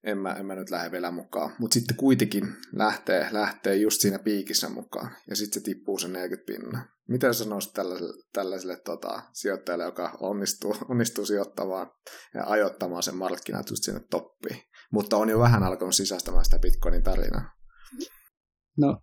[0.04, 1.52] en mä, en mä nyt lähde vielä mukaan.
[1.60, 2.44] Mutta sitten kuitenkin
[2.76, 6.86] lähtee, lähtee just siinä piikissä mukaan ja sitten se tippuu sen 40 pinna.
[7.10, 11.92] Mitä sanoisit tällaiselle, tällaiselle tota, sijoittajalle, joka onnistuu, onnistuu sijoittamaan
[12.34, 14.62] ja ajoittamaan sen markkinat just sinne toppiin,
[14.92, 17.52] mutta on jo vähän alkanut sisäistämään sitä Bitcoinin tarinaa?
[18.78, 18.98] No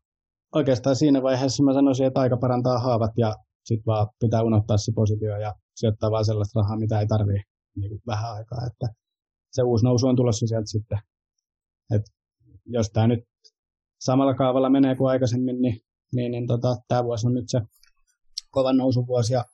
[0.54, 4.92] oikeastaan siinä vaiheessa mä sanoisin, että aika parantaa haavat ja sitten vaan pitää unohtaa se
[4.94, 7.42] positio ja sijoittaa vaan sellaista rahaa, mitä ei tarvii
[7.76, 8.58] niin vähän aikaa.
[8.66, 8.86] Että
[9.52, 10.98] se uusi nousu on tulossa sieltä sitten.
[11.94, 12.02] Et
[12.66, 13.24] jos tämä nyt
[14.00, 15.80] samalla kaavalla menee kuin aikaisemmin, niin,
[16.14, 17.60] niin, niin tota, tämä vuosi on nyt se
[18.50, 19.44] kovan nousuvuosi ja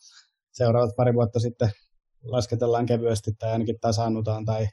[0.52, 1.70] seuraavat pari vuotta sitten
[2.22, 4.66] lasketellaan kevyesti tai ainakin tasaannutaan tai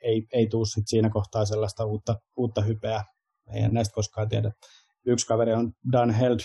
[0.00, 3.04] ei, ei tule sit siinä kohtaa sellaista uutta, uutta hypeä.
[3.52, 4.52] Ei näistä koskaan tiedä.
[5.06, 6.38] Yksi kaveri on Dan Held,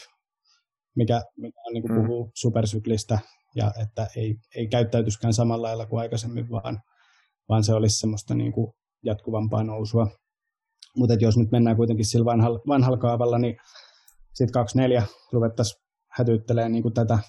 [0.95, 2.01] mikä, mikä on, niin kuin mm.
[2.01, 3.19] puhuu supersyklistä
[3.55, 6.81] ja että ei, ei käyttäytyskään samalla lailla kuin aikaisemmin, vaan,
[7.49, 10.07] vaan se olisi semmoista niin kuin jatkuvampaa nousua.
[10.97, 13.57] Mutta jos nyt mennään kuitenkin sillä vanhalla, vanhalla kaavalla, niin
[14.33, 17.19] sitten 24 ruvettaisiin hätyttelee niin kuin tätä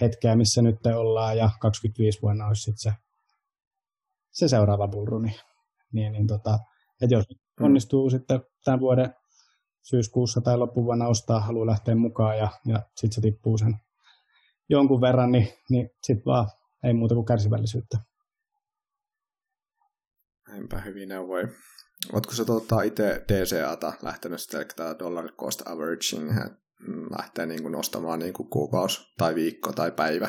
[0.00, 2.98] hetkeä, missä nyt ollaan, ja 25 vuonna olisi sitten se,
[4.32, 5.36] se seuraava bullruni.
[5.92, 6.58] Niin, niin tota,
[7.02, 7.24] että jos
[7.60, 7.66] mm.
[7.66, 8.10] onnistuu mm.
[8.10, 9.14] sitten tämän vuoden
[9.82, 13.76] syyskuussa tai loppuvuonna ostaa, haluaa lähteä mukaan ja, ja sitten se tippuu sen
[14.68, 16.46] jonkun verran, niin, niin sitten vaan
[16.84, 17.98] ei muuta kuin kärsivällisyyttä.
[20.54, 21.48] Näinpä hyvin neuvoi.
[22.12, 26.30] Oletko sä tuota, itse DCAta lähtenyt sitten, tämä dollar cost averaging
[27.18, 30.28] lähtee niin kuin nostamaan niin kuin kuukausi tai viikko tai päivä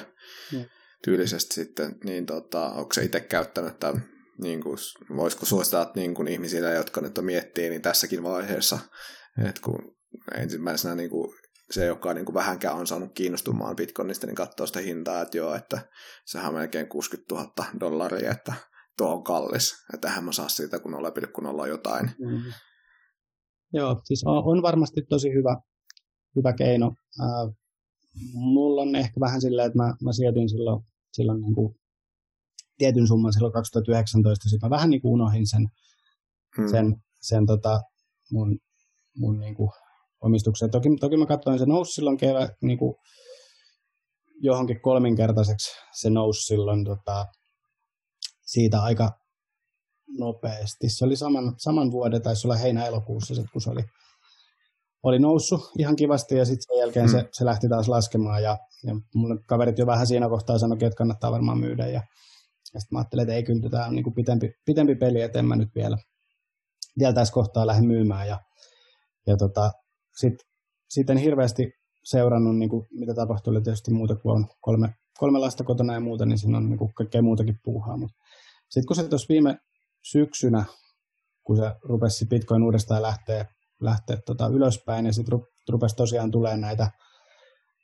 [0.53, 0.65] mm.
[1.03, 4.03] tyylisesti sitten, niin tota, onko se itse käyttänyt tämän,
[4.41, 4.77] niin kuin,
[5.15, 8.79] voisiko suosittaa niin kuin ihmisille, jotka nyt on miettii, niin tässäkin vaiheessa
[9.49, 9.97] et kun
[10.35, 11.35] ensimmäisenä niin kuin
[11.71, 15.55] se, joka niin kuin vähänkään on saanut kiinnostumaan Bitcoinista, niin katsoo sitä hintaa, että joo,
[15.55, 15.79] että
[16.25, 18.53] sehän on melkein 60 000 dollaria, että
[18.97, 22.05] tuo on kallis, että eihän mä saa siitä, kun 0,0 jotain.
[22.19, 22.53] Mm-hmm.
[23.73, 25.57] Joo, siis on, on varmasti tosi hyvä,
[26.35, 26.95] hyvä keino.
[27.21, 27.55] Äh,
[28.33, 31.75] mulla on ehkä vähän silleen, että mä, mä sijoitin silloin, silloin niin kuin
[32.77, 35.67] tietyn summan silloin 2019, sitten mä vähän niin kuin unohdin sen,
[36.57, 36.67] hmm.
[36.67, 37.81] sen, sen tota,
[38.31, 38.59] mun
[39.17, 39.71] mun niin kuin,
[40.21, 40.67] omistuksia.
[40.67, 42.95] Toki, toki mä katsoin, se nousi silloin kevä, niin kuin,
[44.39, 47.25] johonkin kolminkertaiseksi se nousi silloin tota,
[48.45, 49.11] siitä aika
[50.17, 50.89] nopeasti.
[50.89, 53.83] Se oli saman, saman vuoden, taisi olla heinä-elokuussa, sit, kun se oli,
[55.03, 57.11] oli noussut ihan kivasti ja sitten sen jälkeen mm.
[57.11, 60.97] se, se, lähti taas laskemaan ja, ja mulle kaverit jo vähän siinä kohtaa sanoi, että
[60.97, 62.01] kannattaa varmaan myydä ja,
[62.73, 65.39] ja sitten mä ajattelin, että ei kyllä, tämä on niin kuin pitempi, pitempi peli, että
[65.39, 65.97] en mä nyt vielä,
[66.99, 68.39] vielä tässä kohtaa lähde myymään ja
[69.27, 69.71] ja tota,
[70.15, 70.47] sitten
[70.89, 71.71] sit en hirveästi
[72.03, 75.99] seurannut, niin kuin, mitä tapahtuu, oli tietysti muuta kuin on kolme, kolme lasta kotona ja
[75.99, 77.97] muuta, niin siinä on niin kuin, kaikkea muutakin puuhaa.
[78.69, 79.57] Sitten kun se tuossa viime
[80.01, 80.65] syksynä,
[81.43, 83.45] kun se rupesi Bitcoin uudestaan lähteä,
[83.81, 86.91] lähteä tota ylöspäin, ja sitten rupesi tosiaan tulee näitä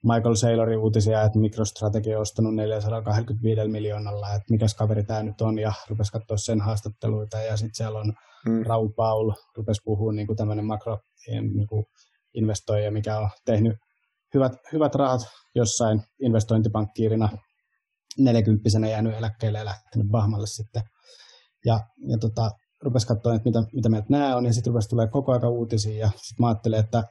[0.03, 5.59] Michael Saylorin uutisia, että MicroStrategy on ostanut 425 miljoonalla, että mikäs kaveri tämä nyt on,
[5.59, 8.13] ja rupesi katsoa sen haastatteluita, ja sitten siellä on
[8.47, 8.63] mm.
[8.65, 11.85] Raul Paul, rupesi puhua niin tämmöinen makro niin kuin
[12.33, 13.77] investoija, mikä on tehnyt
[14.33, 15.21] hyvät, hyvät rahat
[15.55, 17.29] jossain investointipankkiirina,
[18.17, 20.81] nelikymppisenä jäänyt eläkkeelle ja lähtenyt Bahmalle sitten.
[21.65, 22.51] Ja, ja tota,
[22.83, 25.97] rupesi katsoa, että mitä, mitä meiltä nämä on, ja sitten rupesi tulee koko aika uutisia,
[25.97, 27.03] ja sitten mä ajattelin, että,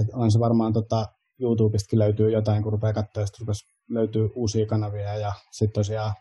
[0.00, 1.06] että on se varmaan tota,
[1.40, 6.14] YouTubestakin löytyy jotain, kun rupeaa katsoa, ja sitten rupesi löytyy uusia kanavia, ja sitten tosiaan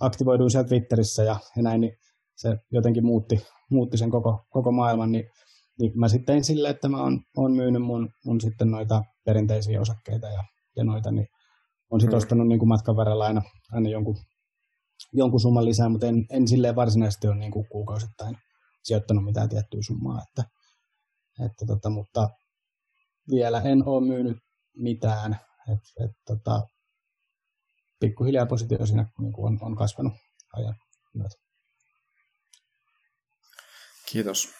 [0.00, 1.96] aktivoiduin siellä Twitterissä ja, ja näin, niin
[2.36, 5.24] se jotenkin muutti, muutti sen koko, koko maailman, niin
[5.80, 9.80] niin mä sitten tein silleen, että mä oon, oon myynyt mun, mun sitten noita perinteisiä
[9.80, 10.44] osakkeita ja,
[10.76, 11.26] ja noita, niin
[11.90, 12.18] on sitten mm.
[12.18, 14.16] ostanut niin kuin matkan varrella aina, aina jonkun,
[15.12, 18.36] jonkun summan lisää, mutta en, en silleen varsinaisesti ole niin kuin kuukausittain
[18.82, 20.44] sijoittanut mitään tiettyä summaa, että,
[21.46, 22.30] että tota, mutta
[23.30, 24.36] vielä en ole myynyt
[24.76, 25.40] mitään,
[25.72, 26.62] että et, tota,
[28.00, 30.12] pikkuhiljaa positio siinä niin kuin on, on kasvanut
[30.52, 30.74] ajan
[31.14, 31.34] myötä.
[34.12, 34.59] Kiitos.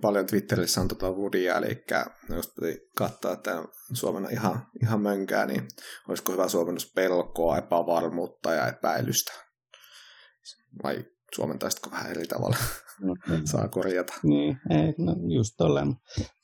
[0.00, 1.84] Paljon Twitterissä on tota Woodia, eli
[2.28, 5.68] jos piti katsoa, että Suomena ihan, ihan mönkää, niin
[6.08, 9.32] olisiko hyvä suomennus pelkoa, epävarmuutta ja epäilystä?
[10.82, 12.56] Vai suomentaisitko vähän eri tavalla?
[13.00, 13.14] No,
[13.52, 14.14] Saa korjata.
[14.22, 15.94] Niin, ei, no just tolleen.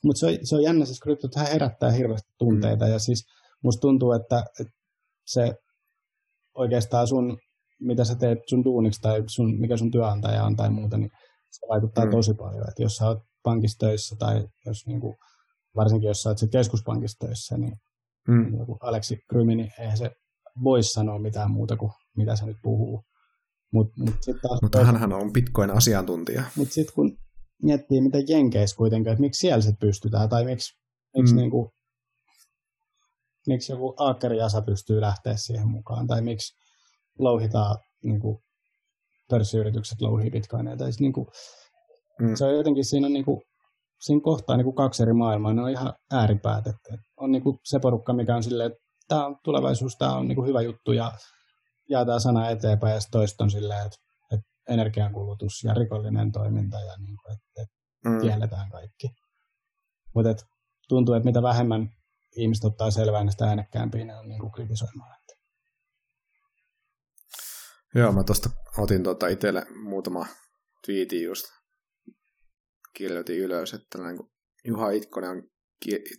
[0.03, 2.91] Mutta se, on, se on jännä, siis kryptot herättää hirveästi tunteita, mm.
[2.91, 3.25] ja siis
[3.63, 4.73] musta tuntuu, että, että
[5.25, 5.53] se
[6.55, 7.37] oikeastaan sun,
[7.79, 11.11] mitä sä teet sun duuniksi tai sun, mikä sun työnantaja on tai muuta, niin
[11.53, 12.11] se vaikuttaa mm.
[12.11, 12.69] tosi paljon.
[12.69, 15.15] Että jos sä oot pankissa töissä tai jos niin kuin,
[15.75, 17.75] varsinkin jos sä oot keskuspankissa töissä, niin
[18.27, 18.57] mm.
[18.57, 20.11] joku Aleksi Krymi, niin eihän se
[20.63, 23.03] voi sanoa mitään muuta kuin mitä se nyt puhuu.
[23.73, 26.43] Mut, mut sit taas Mutta hänhän on Bitcoin-asiantuntija.
[26.55, 27.17] Mutta sitten kun
[27.63, 30.73] miettii, miten Jenkeissä kuitenkin, että miksi siellä se pystytään, tai miksi,
[31.17, 31.39] miksi, mm.
[31.39, 31.69] niin kuin,
[33.47, 36.55] miksi joku Aakkeri-Jasa pystyy lähteä siihen mukaan, tai miksi
[37.19, 38.43] louhitaan niin kuin,
[39.29, 40.77] pörssiyritykset louhii bitcoineja.
[40.77, 41.27] Tai siis, niin kuin,
[42.19, 42.35] mm.
[42.35, 43.41] Se on jotenkin, siinä on niin kuin,
[43.99, 46.67] siinä kohtaa niin kuin kaksi eri maailmaa, ne on ihan ääripäät.
[46.67, 50.27] Että on niin kuin se porukka, mikä on silleen, että tämä on tulevaisuus, tämä on
[50.27, 51.11] niin kuin hyvä juttu ja
[51.89, 53.97] jaetaan sana eteenpäin ja toista on silleen, että,
[54.31, 57.75] että energiankulutus ja rikollinen toiminta ja niin kuin, että, että
[58.09, 58.21] mm.
[58.21, 59.07] kielletään kaikki.
[60.15, 60.45] Mutta
[60.89, 61.89] tuntuu, että mitä vähemmän
[62.35, 65.23] ihmiset ottaa selvää, niin sitä äänekkäämpiä ne on niin kuin kritisoimaan.
[67.95, 70.25] Joo, mä tuosta otin tuota itselle muutama
[70.85, 71.45] twiiti just
[72.93, 74.31] kirjoitin ylös, että näin, kun
[74.65, 75.43] Juha Itkonen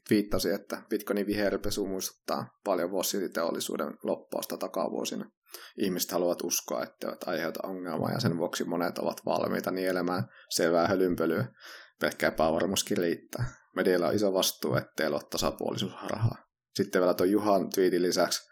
[0.09, 5.31] twiittasi, että Bitcoinin viherpesu muistuttaa paljon fossiiliteollisuuden loppausta takavuosina.
[5.79, 10.89] Ihmiset haluavat uskoa, että eivät aiheuta ongelmaa ja sen vuoksi monet ovat valmiita nielemään selvää
[10.89, 11.47] hölynpölyä.
[12.01, 13.45] Pelkkä epävarmuuskin riittää.
[13.77, 16.37] Medialla on iso vastuu, ettei ole tasapuolisuusrahaa.
[16.75, 18.51] Sitten vielä tuon Juhan twiitin lisäksi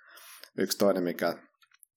[0.59, 1.39] yksi toinen, mikä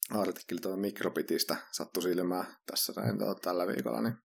[0.09, 4.17] artikkeli tuota Mikrobitistä sattui silmään tässä näin tuota, tällä viikolla, niin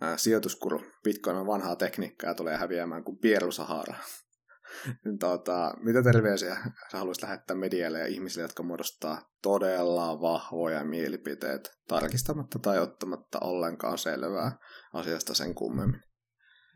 [0.00, 3.94] ää, sijoituskuru Bitcoin on vanhaa tekniikkaa ja tulee häviämään kuin Pieru Sahara.
[5.04, 6.54] niin, tuota, mitä terveisiä
[6.92, 13.98] sä haluaisit lähettää medialle ja ihmisille, jotka muodostaa todella vahvoja mielipiteet tarkistamatta tai ottamatta ollenkaan
[13.98, 14.58] selvää
[14.92, 16.00] asiasta sen kummemmin?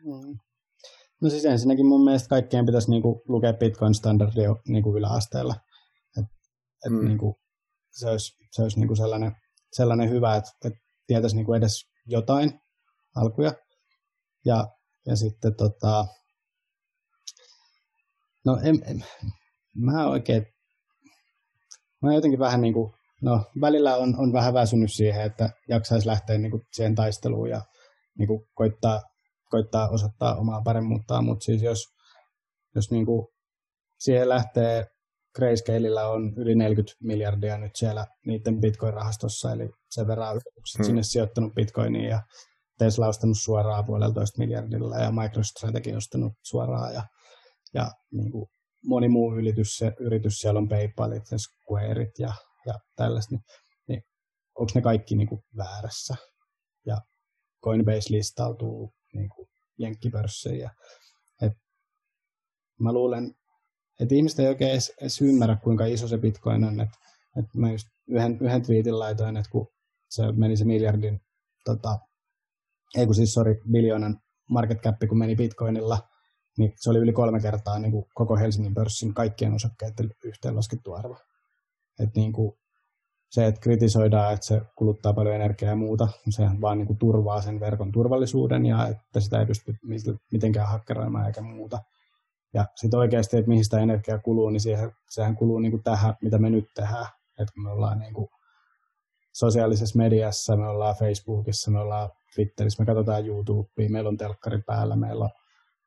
[0.05, 0.39] Mm.
[1.23, 5.55] No siis ensinnäkin mun mielestä kaikkien pitäisi niinku lukea Bitcoin-standardia niinku yläasteella.
[6.19, 6.25] Et,
[6.87, 7.09] et mm.
[7.09, 7.41] niinku,
[7.95, 9.33] se olisi, se olisi niin kuin sellainen,
[9.73, 10.71] sellainen hyvä, että,
[11.07, 12.61] tietäisi niin kuin edes jotain
[13.17, 13.53] alkuja.
[14.45, 14.69] Ja,
[15.07, 16.07] ja sitten tota,
[18.47, 19.05] no en, en,
[19.77, 20.47] mä oikein,
[22.03, 26.39] mä jotenkin vähän niin kuin, no välillä on, on vähän väsynyt siihen, että jaksaisi lähteä
[26.39, 27.61] niin kuin siihen taisteluun ja
[28.19, 29.03] niin kuin koittaa,
[29.51, 31.85] koittaa osoittaa omaa paremmuuttaan, mutta siis jos,
[32.75, 33.27] jos niin kuin
[33.99, 34.87] siihen lähtee
[35.35, 40.85] Grayscaleillä on yli 40 miljardia nyt siellä niiden Bitcoin-rahastossa, eli sen verran yritykset hmm.
[40.85, 42.23] sinne sijoittanut Bitcoiniin ja
[42.79, 47.03] Tesla ostanut suoraan puoleltoista miljardilla ja MicroStrategy ostanut suoraan ja,
[47.75, 48.47] ja niin kuin
[48.85, 52.33] moni muu yritys, se, yritys siellä on PayPalit ja Squareit ja,
[52.67, 53.45] ja tällaista, niin,
[53.89, 54.03] niin
[54.59, 56.17] onko ne kaikki niin kuin väärässä?
[56.87, 56.99] Ja
[57.65, 60.71] Coinbase listautuu niin kuin jenkkipörssiin ja
[61.43, 61.53] et
[62.81, 63.35] mä luulen,
[64.01, 66.81] että ihmiset ei oikein edes, edes ymmärrä, kuinka iso se bitcoin on.
[66.81, 66.99] Että,
[67.39, 69.69] että mä just yhden, yhden twiitin laitoin, että kun
[70.11, 71.21] se meni se miljardin,
[71.65, 71.99] tota,
[72.97, 75.99] ei kun siis sorry, biljoonan market cap, kun meni bitcoinilla,
[76.59, 81.19] niin se oli yli kolme kertaa niin kuin koko Helsingin pörssin kaikkien osakkeiden yhteenlaskettu arvo.
[81.99, 82.53] Et niin kuin
[83.31, 87.43] se, että kritisoidaan, että se kuluttaa paljon energiaa ja muuta, sehän vaan niin kuin turvaa
[87.43, 89.77] sen verkon turvallisuuden ja että sitä ei pysty
[90.33, 91.79] mitenkään hakkeroimaan eikä muuta.
[92.55, 96.15] Ja sitten oikeasti, että mihin sitä energiaa kuluu, niin siihen, sehän kuluu niin kuin tähän,
[96.23, 97.07] mitä me nyt tehdään.
[97.39, 98.29] Että me ollaan niin kuin
[99.33, 104.97] sosiaalisessa mediassa, me ollaan Facebookissa, me ollaan Twitterissä, me katsotaan YouTubea, meillä on telkkari päällä,
[104.97, 105.31] meillä on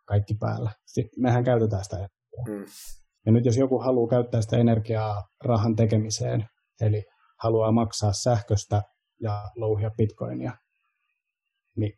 [0.06, 0.72] kaikki päällä.
[0.86, 2.46] Sitten mehän käytetään sitä energiaa.
[2.48, 2.66] Mm.
[3.26, 6.50] Ja nyt jos joku haluaa käyttää sitä energiaa rahan tekemiseen,
[6.82, 7.06] eli
[7.38, 8.84] haluaa maksaa sähköstä
[9.20, 10.52] ja louhia bitcoinia,
[11.76, 11.94] niin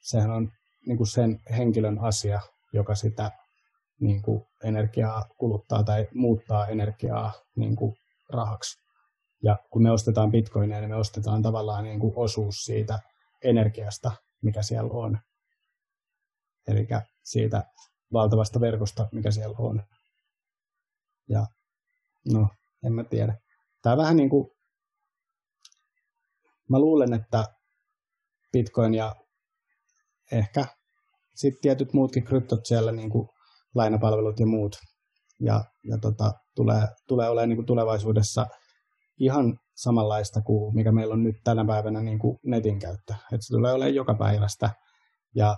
[0.00, 0.52] sehän on
[0.86, 2.40] niin kuin sen henkilön asia,
[2.72, 3.30] joka sitä
[4.00, 7.96] niin kuin energiaa kuluttaa tai muuttaa energiaa niin kuin
[8.32, 8.78] rahaksi.
[9.42, 12.98] Ja kun me ostetaan bitcoineja, niin me ostetaan tavallaan niin kuin osuus siitä
[13.44, 15.18] energiasta, mikä siellä on.
[16.68, 16.88] Eli
[17.22, 17.64] siitä
[18.12, 19.82] valtavasta verkosta, mikä siellä on.
[21.28, 21.46] Ja
[22.32, 22.48] no,
[22.84, 23.36] en mä tiedä.
[23.82, 24.50] Tämä vähän niin kuin,
[26.68, 27.44] mä luulen, että
[28.52, 29.16] Bitcoin ja
[30.32, 30.66] ehkä
[31.34, 33.28] sitten tietyt muutkin kryptot siellä niin kuin
[33.78, 34.76] lainapalvelut ja muut.
[35.40, 38.46] Ja, ja tota, tulee, tulee olemaan niin kuin tulevaisuudessa
[39.18, 43.14] ihan samanlaista kuin mikä meillä on nyt tänä päivänä niin kuin netin käyttö.
[43.32, 44.70] Et se tulee olemaan joka päivästä.
[45.34, 45.56] Ja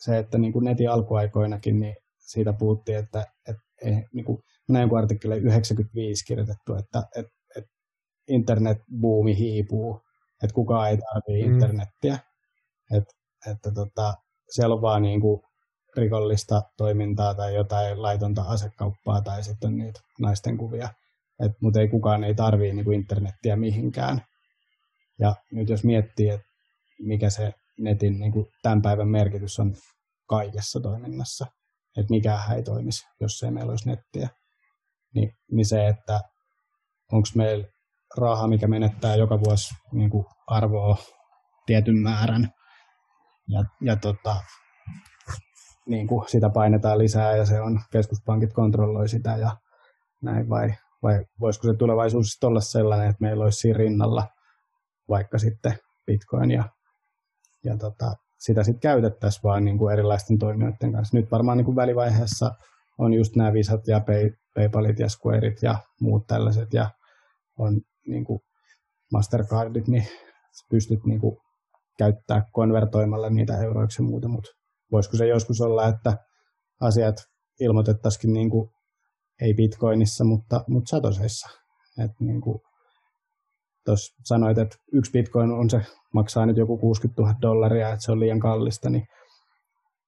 [0.00, 4.82] se, että niin kuin netin alkuaikoinakin niin siitä puhuttiin, että, että ei, niin kuin, näin
[4.82, 7.70] joku artikkeli 95 kirjoitettu, että, että, että
[8.28, 10.00] internetbuumi hiipuu,
[10.42, 11.54] että kukaan ei tarvitse mm.
[11.54, 12.18] internettiä.
[12.92, 13.14] Että,
[13.50, 14.14] että tota,
[14.50, 15.42] siellä on vaan niin kuin
[15.96, 20.88] rikollista toimintaa tai jotain laitonta asekauppaa tai sitten niitä naisten kuvia.
[21.60, 24.22] Mutta ei kukaan ei tarvii niin kuin internettiä mihinkään.
[25.18, 26.46] Ja nyt jos miettii, että
[26.98, 29.74] mikä se netin niin kuin tämän päivän merkitys on
[30.28, 31.46] kaikessa toiminnassa,
[31.96, 34.28] että mikään ei toimisi, jos ei meillä olisi nettiä,
[35.14, 36.20] niin, niin se, että
[37.12, 37.68] onko meillä
[38.16, 40.96] raha, mikä menettää joka vuosi niin kuin arvoa
[41.66, 42.50] tietyn määrän,
[43.48, 44.36] ja, ja tota,
[45.86, 49.56] niin kuin sitä painetaan lisää ja se on, keskuspankit kontrolloi sitä ja
[50.22, 54.26] näin vai, vai voisiko se tulevaisuus olla sellainen, että meillä olisi siinä rinnalla
[55.08, 56.64] vaikka sitten Bitcoin ja,
[57.64, 61.16] ja tota, sitä sitten käytettäisiin vaan niin kuin erilaisten toimijoiden kanssa.
[61.16, 62.50] Nyt varmaan niin kuin välivaiheessa
[62.98, 66.90] on just nämä Visat ja Pay, Paypalit ja Squareit ja muut tällaiset ja
[67.58, 68.40] on niin kuin
[69.12, 70.06] Mastercardit, niin
[70.70, 71.36] pystyt niin kuin
[71.98, 74.50] käyttää konvertoimalla niitä euroiksi ja muuta, mutta
[74.94, 76.18] voisiko se joskus olla, että
[76.80, 77.16] asiat
[77.60, 78.70] ilmoitettaisiin niin kuin,
[79.40, 81.48] ei bitcoinissa, mutta, mutta satoseissa.
[82.04, 82.60] että niin kuin,
[83.84, 85.80] tuossa sanoit, että yksi bitcoin on se,
[86.12, 89.06] maksaa nyt joku 60 000 dollaria, että se on liian kallista, niin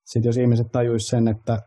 [0.05, 1.63] sitten jos ihmiset tajuisivat sen, että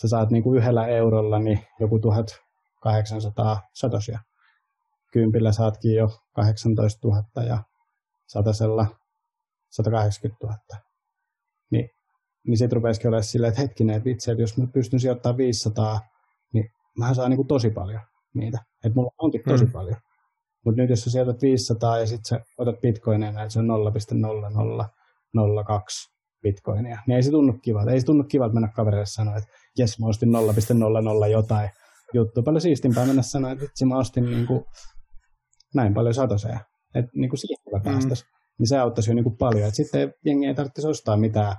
[0.00, 4.18] sä saat niin kuin yhdellä eurolla niin joku 1800 satosia.
[5.12, 7.58] Kympillä saatkin jo 18 000 ja
[8.26, 8.86] satasella
[9.70, 10.58] 180 000.
[11.70, 11.90] Niin,
[12.46, 16.00] niin sitten rupesikin olemaan silleen, että hetkinen, että vitsi, että jos mä pystyn sijoittamaan 500,
[16.52, 18.00] niin mä saan niin kuin tosi paljon
[18.34, 18.58] niitä.
[18.84, 19.72] Että mulla onkin tosi hmm.
[19.72, 19.96] paljon.
[20.64, 23.70] Mutta nyt jos sä sijoitat 500 ja sitten sä otat bitcoineja, että se on 0,0002
[26.42, 27.90] bitcoinia, niin ei se tunnu kivalta.
[27.90, 31.70] Ei se tunnu kivalta mennä kaverille sanoa, että jes, mä ostin 0,00 jotain
[32.14, 32.42] juttu.
[32.42, 34.64] Paljon siistimpää mennä sanoa, että vitsi, mä ostin niin kuin
[35.74, 36.60] näin paljon satoseja.
[36.94, 38.28] Että niin kuin siihen päästäisiin.
[38.28, 39.68] Mm niin se auttaisi jo niin kuin paljon.
[39.68, 41.56] Et sitten jengi ei tarvitsisi ostaa mitään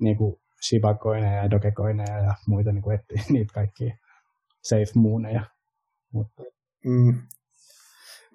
[0.00, 0.36] niin kuin
[0.68, 3.96] Shiba-koineja ja Dogecoineja ja muita niin kuin etsiä niitä kaikkia
[4.62, 5.44] safe mooneja.
[6.12, 6.42] Mutta...
[6.84, 7.22] Mm.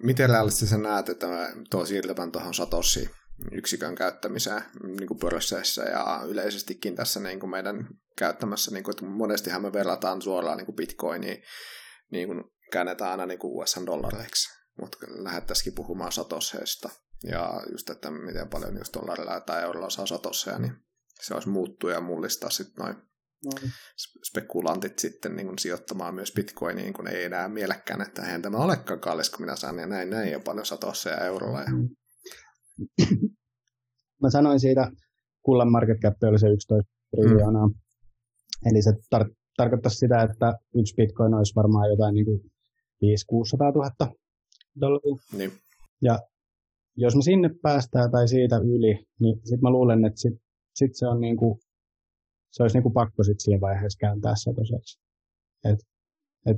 [0.02, 1.26] Miten realistisesti näet, että
[1.70, 3.10] tuo siirtyvän tuohon Satoshi
[3.52, 9.04] yksikön käyttämiseen niin kuin pörsseissä ja yleisestikin tässä niin kuin meidän käyttämässä, niin kuin, että
[9.04, 11.42] monestihan me verrataan suoraan niin kuin bitcoiniin,
[12.10, 14.48] niin kuin käännetään aina niin kuin USA-dollareiksi,
[14.80, 16.88] mutta lähdettäisikin puhumaan satosheista
[17.22, 20.76] ja just, että miten paljon just dollarilla tai eurolla saa satossa, niin
[21.20, 22.96] se olisi muuttua ja mullistaa sitten noin
[23.44, 23.50] no.
[24.30, 29.00] spekulantit sitten niin kuin sijoittamaan myös bitcoiniin, kun ei enää mielekkään, että eihän tämä olekaan
[29.00, 31.60] kallis, kun minä saan, ja näin, näin jo paljon satossa ja eurolla.
[31.60, 31.70] Ja...
[34.22, 34.90] Mä sanoin siitä,
[35.42, 37.66] kullan market cap oli se 11 triljoonaa.
[37.68, 37.74] Mm.
[38.70, 42.40] Eli se tar- tarkoittaisi sitä, että yksi bitcoin olisi varmaan jotain niin kuin
[43.00, 43.90] 5 600 000
[44.80, 45.16] dollaria.
[45.32, 45.52] Niin.
[46.02, 46.18] Ja
[46.96, 50.43] jos me sinne päästään tai siitä yli, niin sitten mä luulen, että sit,
[50.74, 51.60] sit se on niinku,
[52.50, 55.00] se olisi niinku pakko sit siinä vaiheessa kääntää satoseksi.
[55.64, 55.78] Et,
[56.46, 56.56] et,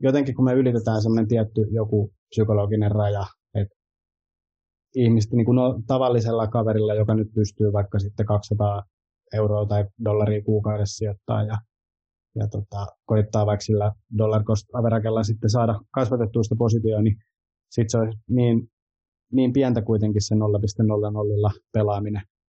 [0.00, 3.74] jotenkin kun me ylitetään semmoinen tietty joku psykologinen raja, että
[4.94, 8.82] ihmiset niin no, tavallisella kaverilla, joka nyt pystyy vaikka sitten 200
[9.34, 11.58] euroa tai dollaria kuukaudessa sijoittaa ja,
[12.34, 14.66] ja tota, koittaa vaikka sillä dollar cost
[15.22, 17.16] sitten saada kasvatettua sitä positioon, niin
[17.70, 18.70] sitten se olisi niin
[19.32, 22.39] niin pientä kuitenkin se 0.00 pelaaminen, niin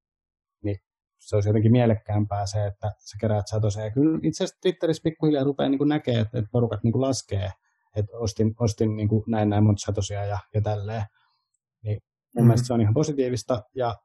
[1.21, 3.85] se olisi jotenkin mielekkäämpää se, että sä keräät satoseen.
[3.85, 7.51] Ja kyllä itse asiassa Twitterissä pikkuhiljaa rupeaa niin näkee, että, että porukat niin kuin laskee,
[7.95, 11.03] että ostin, ostin niin kuin näin näin monta satosia ja, ja tälleen.
[11.83, 12.01] Niin mun
[12.35, 12.47] mm-hmm.
[12.47, 13.63] mielestä se on ihan positiivista.
[13.75, 13.95] Ja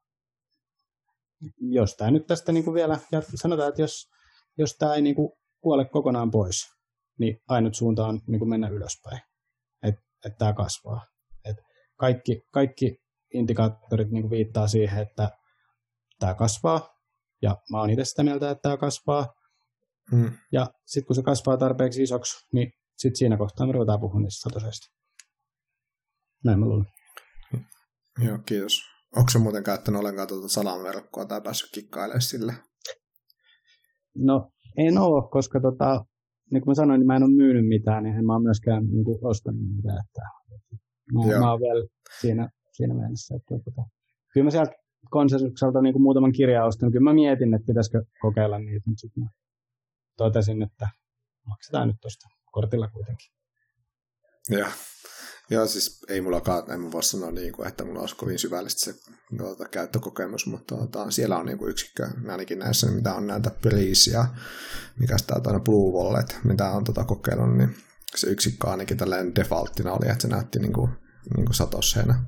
[1.58, 4.10] jos tämä nyt tästä niin kuin vielä, ja sanotaan, että jos,
[4.58, 6.66] jos tämä ei niin kuin kuole kokonaan pois,
[7.18, 9.20] niin ainut suunta on niin kuin mennä ylöspäin.
[9.82, 11.00] Että et tämä kasvaa
[11.96, 12.98] kaikki, kaikki
[13.34, 15.30] indikaattorit niin viittaa siihen, että
[16.18, 16.95] tämä kasvaa,
[17.42, 19.34] ja mä oon itse sitä mieltä, että tämä kasvaa.
[20.12, 20.30] Mm.
[20.52, 24.50] Ja sitten kun se kasvaa tarpeeksi isoksi, niin sitten siinä kohtaa me ruvetaan puhumaan niistä
[24.50, 24.86] satosesta.
[26.44, 26.86] Näin mä luulen.
[28.24, 28.80] Joo, kiitos.
[29.16, 32.54] Onko se muuten käyttänyt ollenkaan tuota salanverkkoa tai päässyt kikkailemaan sillä?
[34.16, 36.04] No, en ole, koska tota,
[36.50, 38.86] niin kuin mä sanoin, niin mä en ole myynyt mitään, niin en mä ole myöskään
[38.86, 39.98] niin kuin, ostanut mitään.
[40.06, 40.22] Että
[41.12, 41.86] Mä, mä oon vielä
[42.20, 43.82] siinä, siinä mielessä, että tota,
[44.32, 44.72] kyllä mä sieltä
[45.10, 46.92] konsensukselta niin muutaman kirjan ostin.
[46.92, 49.30] Kyllä mä mietin, että pitäisikö kokeilla niitä, mutta sitten mä
[50.16, 50.88] totesin, että
[51.46, 53.28] maksetaan nyt tuosta kortilla kuitenkin.
[54.50, 54.68] Joo.
[55.50, 59.12] Joo, siis ei mullakaan, en voi sanoa, niin kuin, että mulla olisi kovin syvällisesti se
[59.38, 64.10] tuota, käyttökokemus, mutta tuota, siellä on niin kuin yksikkö, ainakin näissä, mitä on näitä Breeze
[64.98, 67.76] mikä sitä on Blue Wallet, mitä on tuota, kokeillut, niin
[68.16, 70.90] se yksikkö ainakin tällainen defaulttina oli, että se näytti niin kuin,
[71.36, 72.24] niin kuin satosseena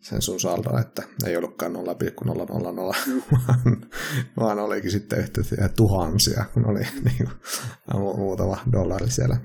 [0.00, 2.74] sen sun saldo, että ei ollutkaan 0,000,
[3.32, 3.86] vaan,
[4.40, 5.40] vaan olikin sitten yhtä
[5.76, 7.30] tuhansia, kun oli niin kuin,
[8.16, 9.36] muutama dollari siellä.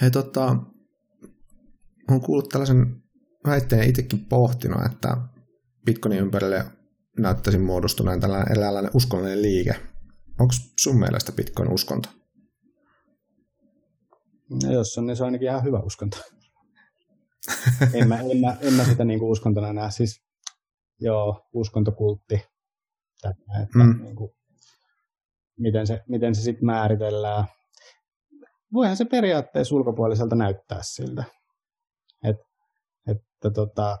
[0.00, 0.56] Hei, tota,
[2.08, 3.02] olen kuullut tällaisen
[3.46, 5.16] väitteen itsekin pohtinut, että
[5.84, 6.64] Bitcoinin ympärille
[7.18, 9.80] näyttäisi muodostuneen tällainen eräänlainen uskonnollinen liike.
[10.40, 12.08] Onko sun mielestä Bitcoin uskonto?
[14.62, 16.16] No jos on, niin se on ainakin ihan hyvä uskonto.
[17.94, 19.90] En, mä, en, mä, en mä sitä niinku uskontona näe.
[19.90, 20.22] Siis,
[21.00, 22.44] joo, uskontokultti.
[23.22, 24.02] Tätä, että mm.
[24.02, 24.36] niinku,
[25.58, 27.44] miten se, miten se sitten määritellään.
[28.72, 31.24] Voihan se periaatteessa ulkopuoliselta näyttää siltä.
[32.24, 32.36] Et,
[33.06, 33.98] että tota,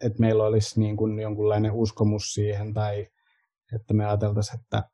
[0.00, 3.08] että meillä olisi niin kuin jonkunlainen uskomus siihen tai
[3.74, 4.90] että me ajateltaisiin, että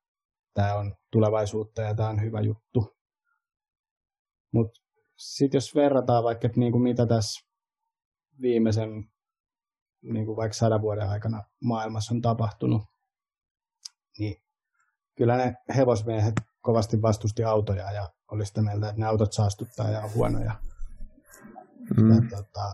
[0.54, 2.96] tämä on tulevaisuutta ja tämä on hyvä juttu.
[4.52, 4.80] Mutta
[5.16, 7.46] sitten jos verrataan vaikka, että niin kuin mitä tässä
[8.40, 9.10] viimeisen
[10.02, 12.82] niin kuin vaikka sadan vuoden aikana maailmassa on tapahtunut,
[14.18, 14.36] niin
[15.16, 20.00] kyllä ne hevosmiehet kovasti vastusti autoja ja oli sitä mieltä, että ne autot saastuttaa ja
[20.00, 20.52] on huonoja.
[21.96, 22.10] Mm.
[22.10, 22.72] Ja, tota,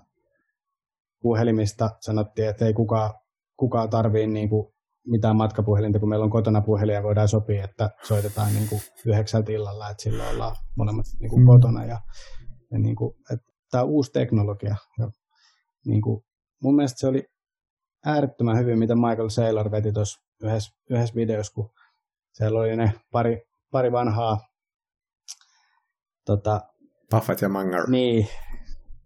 [1.23, 3.15] puhelimista sanottiin, että ei kukaan,
[3.57, 4.75] kukaan tarvii niin kuin
[5.07, 9.53] mitään matkapuhelinta, kun meillä on kotona puhelin ja voidaan sopia, että soitetaan niin kuin yhdeksältä
[9.53, 11.47] illalla, että silloin ollaan molemmat niin kuin mm.
[11.47, 11.85] kotona.
[11.85, 12.01] Ja,
[12.71, 14.77] ja niin kuin, että tämä on uusi teknologia.
[14.99, 15.11] Ja,
[15.87, 16.25] niin kuin,
[16.63, 17.29] mun mielestä se oli
[18.07, 21.71] äärettömän hyvin, mitä Michael Saylor veti tuossa yhdessä, yhdessä videossa, kun
[22.33, 24.41] siellä oli ne pari, pari vanhaa
[26.25, 26.61] tota,
[27.11, 27.91] Buffett ja Munger.
[27.91, 28.29] Niin,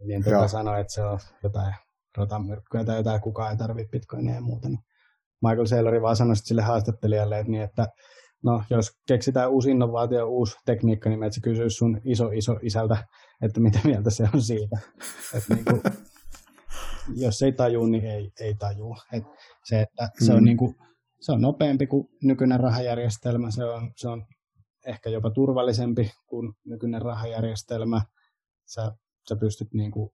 [0.07, 1.75] niin tota sanoi, että se on jotain
[2.17, 4.69] rotamyrkkyä tai jotain, kukaan ei tarvitse bitcoinia ja muuta.
[4.69, 4.86] Niin
[5.49, 7.87] Michael Saylori vaan sanoi sille haastattelijalle, että, niin, että
[8.45, 13.07] no, jos keksitään uusi innovaatio, uusi tekniikka, niin että kysyy sun iso iso isältä,
[13.43, 14.79] että mitä mieltä se on siitä.
[15.35, 15.83] Että niin kuin,
[17.25, 18.97] jos ei tajuu, niin ei, ei tajuu.
[19.13, 19.25] Et
[19.65, 20.45] se, että se, on mm.
[20.45, 20.75] niin kuin,
[21.21, 24.27] se on nopeampi kuin nykyinen rahajärjestelmä, se on, se on
[24.87, 28.03] ehkä jopa turvallisempi kuin nykyinen rahajärjestelmä.
[28.67, 28.93] Sä,
[29.29, 30.11] sä pystyt niin kuin,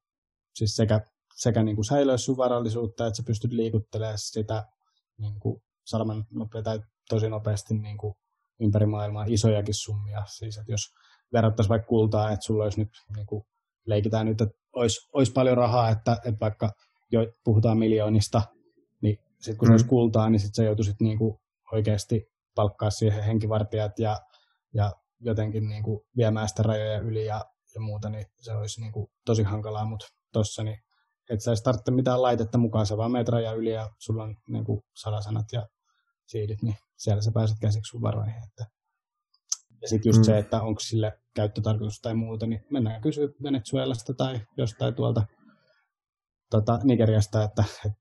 [0.55, 1.01] siis sekä,
[1.37, 4.64] sekä niin kuin säilöä sun varallisuutta, että sä pystyt liikuttelemaan sitä
[5.18, 8.14] niin kuin salman nopea, tai tosi nopeasti niin kuin
[8.60, 10.22] ympäri maailmaa isojakin summia.
[10.26, 10.94] Siis, että jos
[11.32, 13.44] verrattaisiin vaikka kultaa, että sulla olisi nyt, niin kuin,
[13.86, 16.70] leikitään nyt, että olisi, olisi paljon rahaa, että, että vaikka
[17.12, 18.42] jo puhutaan miljoonista,
[19.00, 19.70] niin sitten kun mm.
[19.70, 21.38] se olisi kultaa, niin sitten sä joutuisit niin kuin
[21.72, 24.20] oikeasti palkkaa siihen henkivartijat ja,
[24.74, 27.44] ja jotenkin niin kuin viemään sitä rajoja yli ja,
[27.74, 30.82] ja muuta, niin se olisi niin kuin tosi hankalaa, mutta tuossa niin
[31.33, 34.37] et sä edes tarvitse mitään laitetta mukaan, sä vaan meet raja yli ja sulla on
[34.49, 35.68] niin kuin salasanat ja
[36.26, 38.43] siidit, niin siellä sä pääset käsiksi sun varoihin.
[38.49, 38.66] Että.
[39.83, 40.24] Ja sitten just mm.
[40.24, 45.26] se, että onko sille käyttötarkoitus tai muuta, niin mennään kysyä Venezuelasta tai jostain tuolta
[46.51, 47.99] tota, Nigeriasta, että, että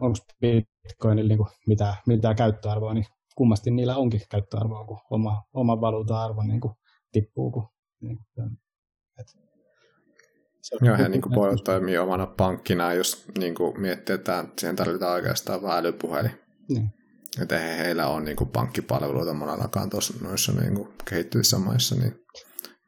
[0.00, 3.06] onko Bitcoinilla niin mitään, mitään käyttöarvoa, niin
[3.36, 6.74] kummasti niillä onkin käyttöarvoa, kun oma, oma valuuta-arvo niin kuin
[7.12, 7.50] tippuu.
[7.50, 7.68] Kun,
[8.00, 8.18] niin,
[9.18, 9.49] että
[10.80, 15.62] Joo, he niin voi toimia omana pankkina, jos niin kuin miettii, että siihen tarvitaan oikeastaan
[15.62, 16.30] vain älypuhelin.
[16.68, 16.90] Niin.
[17.42, 22.14] Että he, heillä on niin kuin pankkipalveluita monellakaan tuossa noissa niin kuin kehittyvissä maissa, niin,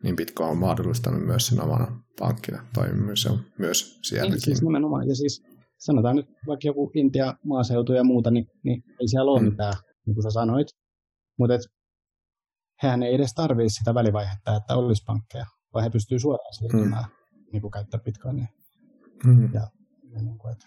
[0.03, 4.33] niin Bitcoin on mahdollistanut myös sen omana pankkina toimimisen myös sielläkin.
[4.33, 5.09] Niin, siis nimenomaan.
[5.09, 5.43] Ja siis
[5.79, 9.49] sanotaan nyt vaikka joku Intia maaseutu ja muuta, niin, niin ei siellä ole mm.
[9.49, 9.75] mitään,
[10.07, 10.69] niin kuin sä sanoit.
[11.39, 11.55] Mutta
[12.83, 17.05] hehän ei edes tarvitse sitä välivaihetta, että olisi pankkeja, vaan he pystyy suoraan siirtymään.
[17.05, 17.22] Mm
[17.53, 18.47] niin kuin käyttää bitcoinia.
[19.25, 19.55] Mm.
[19.55, 19.69] Ja,
[20.11, 20.67] ja niin kuin, että.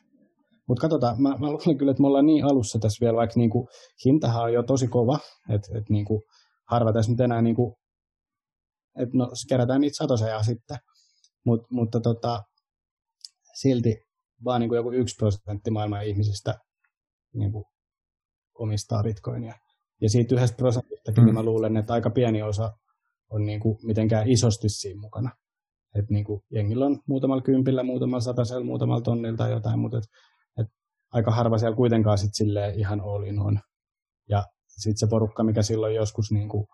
[0.68, 3.50] Mutta katsotaan, mä, mä luulen kyllä, että me ollaan niin alussa tässä vielä, vaikka niin
[3.50, 3.68] kuin,
[4.06, 5.20] hintahan on jo tosi kova,
[5.50, 6.22] että että niin kuin,
[6.70, 7.76] harva tässä nyt enää, niin kuin,
[9.00, 10.78] että no kerätään niitä satoseja sitten,
[11.46, 12.44] Mut, mutta tota,
[13.54, 13.98] silti
[14.44, 16.60] vaan niin kuin joku yksi prosentti maailman ihmisistä
[17.34, 17.66] niin kuin,
[18.60, 19.54] omistaa bitcoinia.
[20.02, 21.26] Ja siitä yhdestä prosentistakin mm.
[21.26, 22.72] niin mä luulen, että aika pieni osa
[23.30, 25.32] on niin kuin, mitenkään isosti siinä mukana.
[25.96, 30.04] Että niin kuin jengillä on muutamalla kympillä, muutamalla satasella, muutamalla tonnilla tai jotain, mutta et,
[30.60, 30.68] et
[31.14, 33.60] aika harva siellä kuitenkaan sit silleen ihan all in on.
[34.30, 36.68] Ja sitten se porukka, mikä silloin joskus niin kuin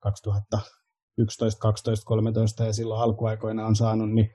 [0.00, 4.30] 2011, 12, 13 ja silloin alkuaikoina on saanut, niin,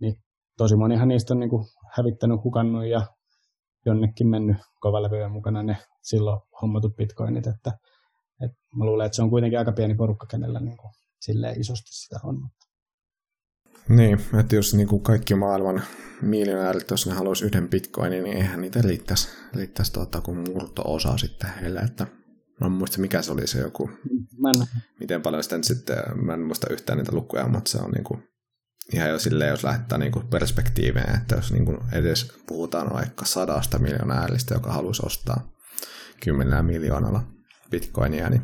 [0.00, 0.14] niin
[0.58, 3.06] tosi monihan niistä on niin kuin hävittänyt, hukannut ja
[3.86, 7.72] jonnekin mennyt kovalevyjen mukana ne silloin hommatut bitcoinit, että,
[8.44, 11.90] että mä luulen, että se on kuitenkin aika pieni porukka, kenellä niin kuin, silleen isosti
[11.90, 12.34] sitä on.
[12.34, 12.65] Mutta.
[13.88, 15.82] Niin, että jos niin kuin kaikki maailman
[16.22, 21.50] miljonäärit, jos ne haluaisi yhden bitcoinin, niin eihän niitä riittäisi, riittäisi tuota, kuin murto-osa sitten
[21.60, 22.06] heille, että
[22.60, 23.90] Mä en muista, mikä se oli se joku,
[24.38, 24.66] mä en...
[25.00, 28.22] miten paljon sitä sitten, mä en muista yhtään niitä lukuja, mutta se on niin kuin,
[28.92, 33.24] ihan jo silleen, jos lähdetään niin kuin perspektiiveen, että jos niin kuin edes puhutaan vaikka
[33.24, 35.52] sadasta miljoonääristä, joka haluaisi ostaa
[36.24, 37.24] kymmenellä miljoonalla
[37.70, 38.42] bitcoinia, niin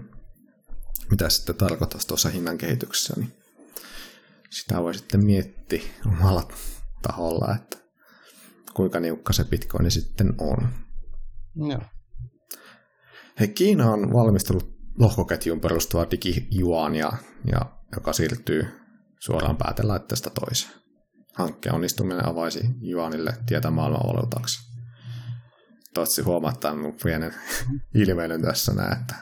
[1.11, 3.33] mitä sitten tarkoittaisi tuossa hinnan kehityksessä, niin
[4.53, 6.49] sitä voi sitten miettiä omalla
[7.03, 7.79] taholla, että
[8.75, 10.69] kuinka niukka se bitcoin sitten on.
[11.57, 11.83] Joo.
[13.41, 17.13] Hei, Kiina on valmistellut lohkoketjuun perustuvaa digijuania,
[17.53, 17.61] ja,
[17.95, 18.67] joka siirtyy
[19.19, 20.73] suoraan päätelaitteesta toiseen.
[21.35, 24.73] Hankkeen onnistuminen avaisi juanille tietä maailmanvaluutaksi.
[25.95, 27.35] Toivottavasti huomaat tämän mun pienen
[27.95, 29.15] ilmeilyn tässä näin, että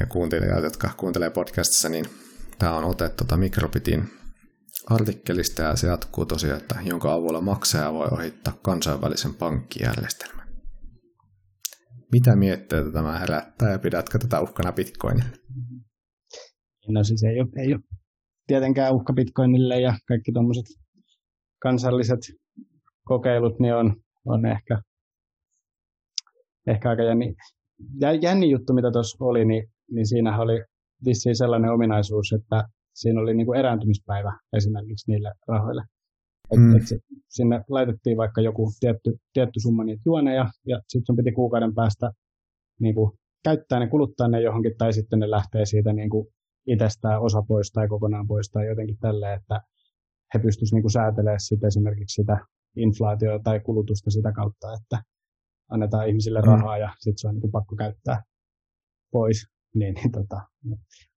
[0.00, 2.06] ja kuuntelijat, jotka kuuntelee podcastissa, niin
[2.58, 4.04] tämä on otettu tota Microbitin
[4.90, 10.48] artikkelista ja se jatkuu tosiaan, että jonka avulla maksaja voi ohittaa kansainvälisen pankkijärjestelmän.
[12.12, 15.36] Mitä mietteitä tämä herättää ja pidätkö tätä uhkana Bitcoinille?
[16.88, 17.82] No siis ei ole, ei ole
[18.46, 20.64] tietenkään uhka Bitcoinille ja kaikki tuommoiset
[21.62, 22.20] kansalliset
[23.04, 24.80] kokeilut niin on, on ehkä,
[26.66, 27.34] ehkä aika jänni,
[28.22, 30.64] jänni juttu, mitä tuossa oli, niin, niin siinä oli
[31.04, 35.82] vissiin sellainen ominaisuus, että siinä oli niin kuin erääntymispäivä esimerkiksi niille rahoille.
[36.50, 36.76] Et, mm.
[36.76, 36.82] et
[37.28, 42.10] sinne laitettiin vaikka joku tietty, tietty summa niitä juoneja, ja sitten sun piti kuukauden päästä
[42.80, 43.10] niin kuin,
[43.44, 46.26] käyttää ne, kuluttaa ne johonkin, tai sitten ne lähtee siitä niin kuin,
[46.66, 49.60] itsestään osa pois tai kokonaan pois tai jotenkin tälleen, että
[50.34, 52.38] he pystyisivät niin säätelemään sitä esimerkiksi sitä
[52.76, 55.02] inflaatiota tai kulutusta sitä kautta, että
[55.70, 56.46] annetaan ihmisille mm.
[56.46, 58.22] rahaa ja sitten se on niin pakko käyttää
[59.12, 59.55] pois.
[59.78, 60.40] Niin, niin tota,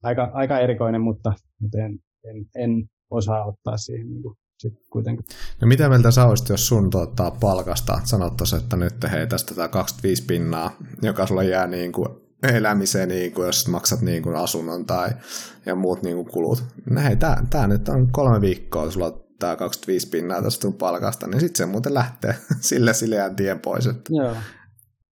[0.03, 5.25] aika, aika erikoinen, mutta, mutta en, en, en osaa ottaa siihen niin kuin sitten kuitenkin.
[5.61, 9.67] No mitä mieltä sä olisit, jos sun tuottaa palkasta sanottaisiin, että nyt hei tästä tämä
[9.67, 12.07] 25 pinnaa, joka sulla jää niin kuin
[12.43, 15.09] elämiseen, niin kuin jos maksat niin kuin asunnon tai
[15.65, 16.63] ja muut niin kuin kulut.
[16.89, 20.73] No hei, tää, tää nyt on kolme viikkoa, sulla on tämä 25 pinnaa tästä sun
[20.73, 23.87] palkasta, niin sitten se muuten lähtee sille sileän tien pois.
[23.87, 24.09] Että...
[24.09, 24.35] Joo,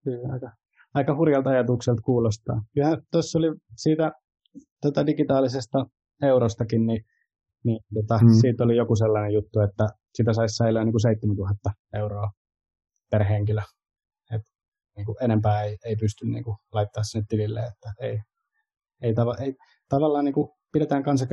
[0.04, 0.52] kyllä aika,
[0.94, 2.62] aika hurjalta ajatukselta kuulostaa.
[2.74, 4.12] Kyllähän tuossa oli siitä
[4.82, 5.86] tätä digitaalisesta
[6.22, 7.06] eurostakin, niin
[7.64, 8.34] niin tota, hmm.
[8.42, 12.32] siitä oli joku sellainen juttu, että sitä saisi säilyä niin kuin 7000 euroa
[13.12, 13.62] per henkilö.
[14.32, 14.42] Et,
[14.96, 18.20] niin kuin enempää ei, ei pysty niin kuin, laittaa sinne tilille, että ei,
[19.02, 19.56] ei, tava, ei
[19.90, 21.26] tavallaan niin kuin, pidetään kansa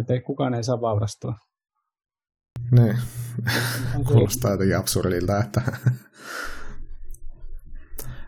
[0.00, 1.34] että ei, kukaan ei saa vaurastua.
[2.70, 2.96] Niin,
[4.08, 5.62] kuulostaa jotenkin absurdilta, että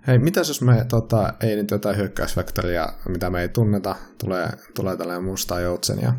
[0.07, 4.97] Hei, mitä jos me tota, ei nyt jotain hyökkäysvektoria, mitä me ei tunneta, tulee, tulee
[4.97, 6.15] tällainen musta joutsen ja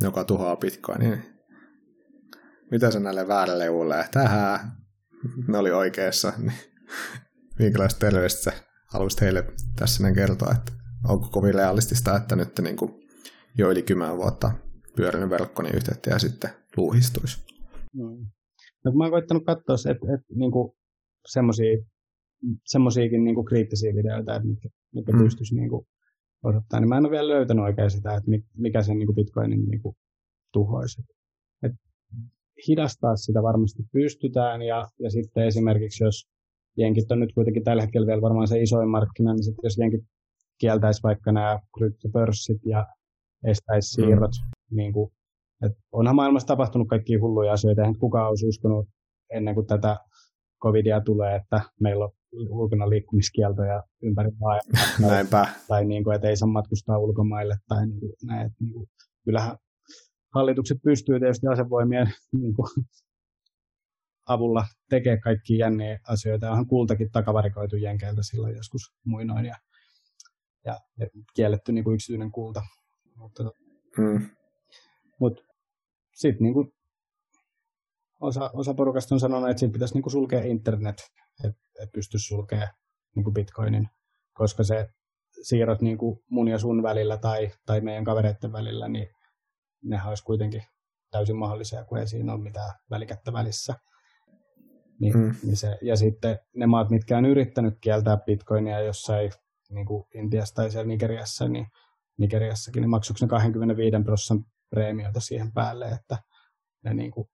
[0.00, 1.10] joka tuhoaa Bitcoinin.
[1.10, 1.22] Niin
[2.70, 4.08] mitä se näille väärille ulle?
[4.12, 4.60] Tähän
[5.48, 6.32] ne oli oikeassa.
[7.58, 8.52] Niin minkälaista terveistä
[8.86, 9.44] haluaisit heille
[9.76, 10.72] tässä näin kertoa, että
[11.08, 12.92] onko kovin realistista, että nyt niin kuin
[13.58, 14.52] jo yli kymmenen vuotta
[14.96, 17.44] pyörinyt verkko niin yhteyttä ja sitten luuhistuisi?
[17.94, 18.26] Mm.
[18.84, 20.72] No, mä oon koittanut katsoa, että, että niin kuin
[21.26, 21.78] semmosia,
[22.66, 25.22] semmoisiakin niin kuin kriittisiä videoita, että mitkä, mitkä mm.
[25.22, 25.86] pystyisi niin kuin
[26.44, 29.82] odottaa, niin mä en ole vielä löytänyt oikein sitä, että mikä sen niin Bitcoinin niin
[29.82, 29.96] kuin
[30.52, 31.02] tuhoisi.
[31.62, 31.72] Et
[32.68, 36.28] hidastaa sitä varmasti pystytään, ja, ja sitten esimerkiksi jos
[36.76, 40.00] jenkit on nyt kuitenkin tällä hetkellä vielä varmaan se isoin markkina, niin sitten jos jenkit
[40.58, 42.86] kieltäisi vaikka nämä kryptopörssit ja
[43.44, 44.04] estäisi mm.
[44.04, 44.76] siirrot, mm.
[44.76, 45.12] niin kuin,
[45.64, 48.88] että onhan maailmassa tapahtunut kaikki hulluja asioita, eihän kukaan olisi uskonut
[49.30, 49.96] ennen kuin tätä
[50.62, 54.82] covidia tulee, että meillä on ulkona liikkumiskieltoja ympäri maailmaa.
[55.10, 55.46] Näinpä.
[55.68, 58.88] Tai niin kuin, että ei saa matkustaa ulkomaille tai niin kuin, näin, että niin kuin,
[59.24, 59.56] kyllähän
[60.34, 62.06] hallitukset pystyy tietysti asevoimien
[62.42, 62.68] niin kuin,
[64.28, 66.50] avulla tekemään kaikki jänniä asioita.
[66.50, 69.56] Onhan kultakin takavarikoitu jenkeiltä silloin joskus muinoin ja,
[70.64, 72.62] ja, ja kielletty niin kuin yksityinen kulta.
[73.16, 73.44] Mutta,
[73.96, 74.26] hmm.
[75.20, 75.42] mutta
[76.14, 76.72] sitten niin kuin
[78.20, 80.98] osa, osa porukasta on sanonut, että siitä pitäisi niin kuin sulkea internet,
[81.44, 81.56] että et
[81.86, 82.68] pystyisi sulkemaan
[83.16, 83.88] niin kuin bitcoinin,
[84.32, 84.88] koska se
[85.42, 89.08] siirrot niin kuin mun ja sun välillä tai, tai meidän kavereiden välillä, niin
[89.82, 90.62] nehän olisi kuitenkin
[91.10, 93.74] täysin mahdollisia, kun ei siinä ole mitään välikättä välissä.
[95.00, 95.34] Niin, mm.
[95.42, 99.30] niin se, ja sitten ne maat, mitkä on yrittänyt kieltää bitcoinia jossain
[99.70, 101.66] niin kuin Intiassa tai siellä Nigeriassa, niin
[102.18, 106.18] Nigeriassakin, niin maksuiko ne 25 prosentin preemiota siihen päälle, että
[106.84, 107.28] ne niin kuin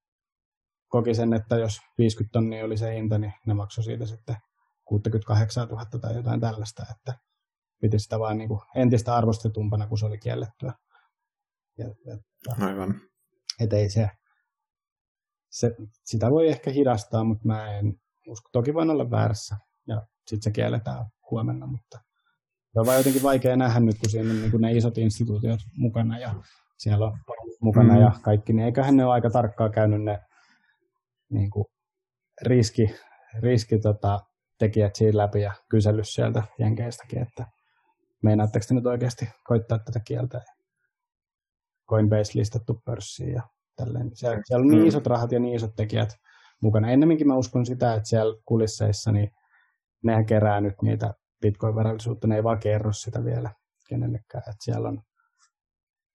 [0.88, 4.36] koki sen, että jos 50 tonnia oli se hinta, niin ne maksoi siitä sitten
[4.84, 7.18] 68 000 tai jotain tällaista, että
[7.80, 10.72] piti sitä vaan niin kuin entistä arvostetumpana, kun se oli kiellettyä.
[11.78, 12.18] Ja, ja,
[12.66, 12.94] Aivan.
[13.60, 14.10] että ei se,
[15.50, 18.48] se, sitä voi ehkä hidastaa, mutta mä en usko.
[18.52, 19.56] Toki voin olla väärässä
[19.86, 21.98] ja sitten se kielletään huomenna, mutta
[22.72, 25.60] se on vaan jotenkin vaikea nähdä nyt, kun siinä on niin kuin ne isot instituutiot
[25.76, 26.34] mukana ja
[26.78, 27.18] siellä on
[27.60, 28.00] mukana mm.
[28.00, 30.20] ja kaikki, niin eiköhän ne ole aika tarkkaan käynyt ne
[31.30, 31.64] niin kuin
[32.42, 32.94] riski,
[33.42, 34.20] riski tota,
[34.58, 37.46] tekijät siinä läpi ja kysellyt sieltä jenkeistäkin, että
[38.22, 40.42] meinaatteko te nyt oikeasti koittaa tätä kieltä.
[41.88, 43.42] Coinbase listattu pörssiin ja
[43.76, 44.10] tälleen.
[44.14, 44.86] Siellä, siellä on niin mm.
[44.86, 46.16] isot rahat ja niin isot tekijät
[46.62, 46.90] mukana.
[46.90, 49.30] Ennemminkin mä uskon sitä, että siellä kulisseissa niin
[50.02, 53.50] nehän kerää nyt niitä bitcoin-varallisuutta, ne ei vaan kerro sitä vielä
[53.88, 54.42] kenellekään.
[54.50, 55.02] Että siellä on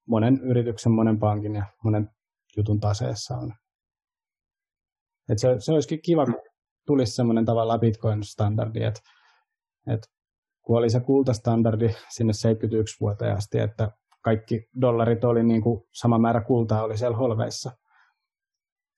[0.05, 2.09] monen yrityksen, monen pankin ja monen
[2.57, 3.53] jutun taseessa on.
[5.29, 6.35] Et se, se olisikin kiva, kun
[6.87, 9.01] tulisi semmoinen tavallaan bitcoin-standardi, että,
[9.87, 10.07] että
[10.61, 13.91] kun oli se kultastandardi sinne 71 vuoteen asti, että
[14.23, 17.71] kaikki dollarit oli niin kuin sama määrä kultaa oli siellä holveissa.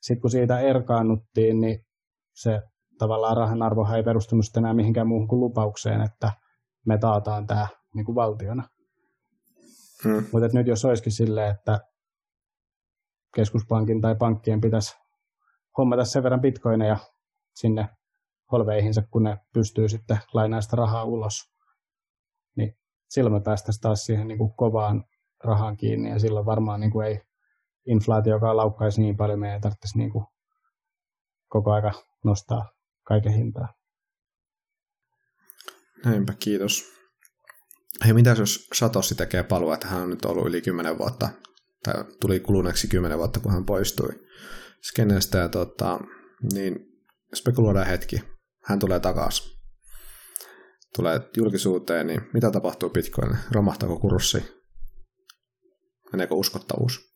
[0.02, 1.86] Sitten kun siitä erkaannuttiin, niin
[2.34, 2.62] se
[2.98, 6.32] tavallaan rahan arvohan ei perustunut enää mihinkään muuhun kuin lupaukseen, että
[6.86, 8.70] me taataan tämä niin kuin valtiona.
[10.04, 10.26] Hmm.
[10.32, 11.80] Mutta nyt jos olisikin silleen, että
[13.36, 15.03] keskuspankin tai pankkien pitäisi
[15.78, 16.98] hommata sen verran bitcoineja
[17.56, 17.90] sinne
[18.52, 21.54] holveihinsa, kun ne pystyy sitten lainaamaan sitä rahaa ulos,
[22.56, 22.78] niin
[23.10, 25.06] silloin me päästäisiin taas siihen niin kuin kovaan
[25.44, 27.22] rahaan kiinni ja silloin varmaan niin kuin ei
[27.86, 30.26] inflaatio, laukkaisi niin paljon, meidän ei tarvitsisi niin kuin
[31.48, 31.92] koko aika
[32.24, 32.70] nostaa
[33.04, 33.74] kaiken hintaa.
[36.06, 36.84] Näinpä, kiitos.
[38.06, 41.30] Hei, mitä jos Satoshi tekee palua, että hän on nyt ollut yli 10 vuotta,
[41.84, 44.10] tai tuli kuluneeksi 10 vuotta, kun hän poistui
[44.90, 46.00] skeneestä, ja tota,
[46.54, 46.76] niin
[47.36, 48.22] spekuloidaan hetki.
[48.64, 49.54] Hän tulee takaisin.
[50.96, 53.38] Tulee julkisuuteen, niin mitä tapahtuu Bitcoin?
[53.52, 54.64] Romahtaako kurssi?
[56.12, 57.14] Meneekö uskottavuus?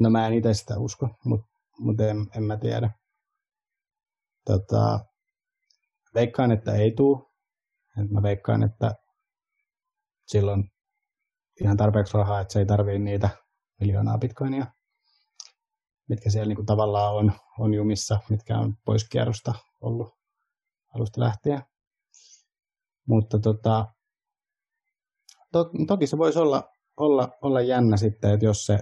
[0.00, 1.46] No mä en itse sitä usko, mutta
[1.78, 2.90] mut en, en mä tiedä.
[4.44, 5.00] Tota,
[6.14, 7.18] veikkaan, että ei tule.
[8.00, 8.94] Et mä veikkaan, että
[10.26, 10.64] silloin
[11.60, 13.28] ihan tarpeeksi rahaa, että se ei tarvii niitä
[13.80, 14.66] miljoonaa bitcoinia,
[16.12, 20.14] mitkä siellä niinku tavallaan on, on jumissa, mitkä on pois kierrosta ollut
[20.94, 21.62] alusta lähtien.
[23.06, 23.86] Mutta tota,
[25.52, 28.78] to, toki se voisi olla, olla, olla jännä sitten, että jos se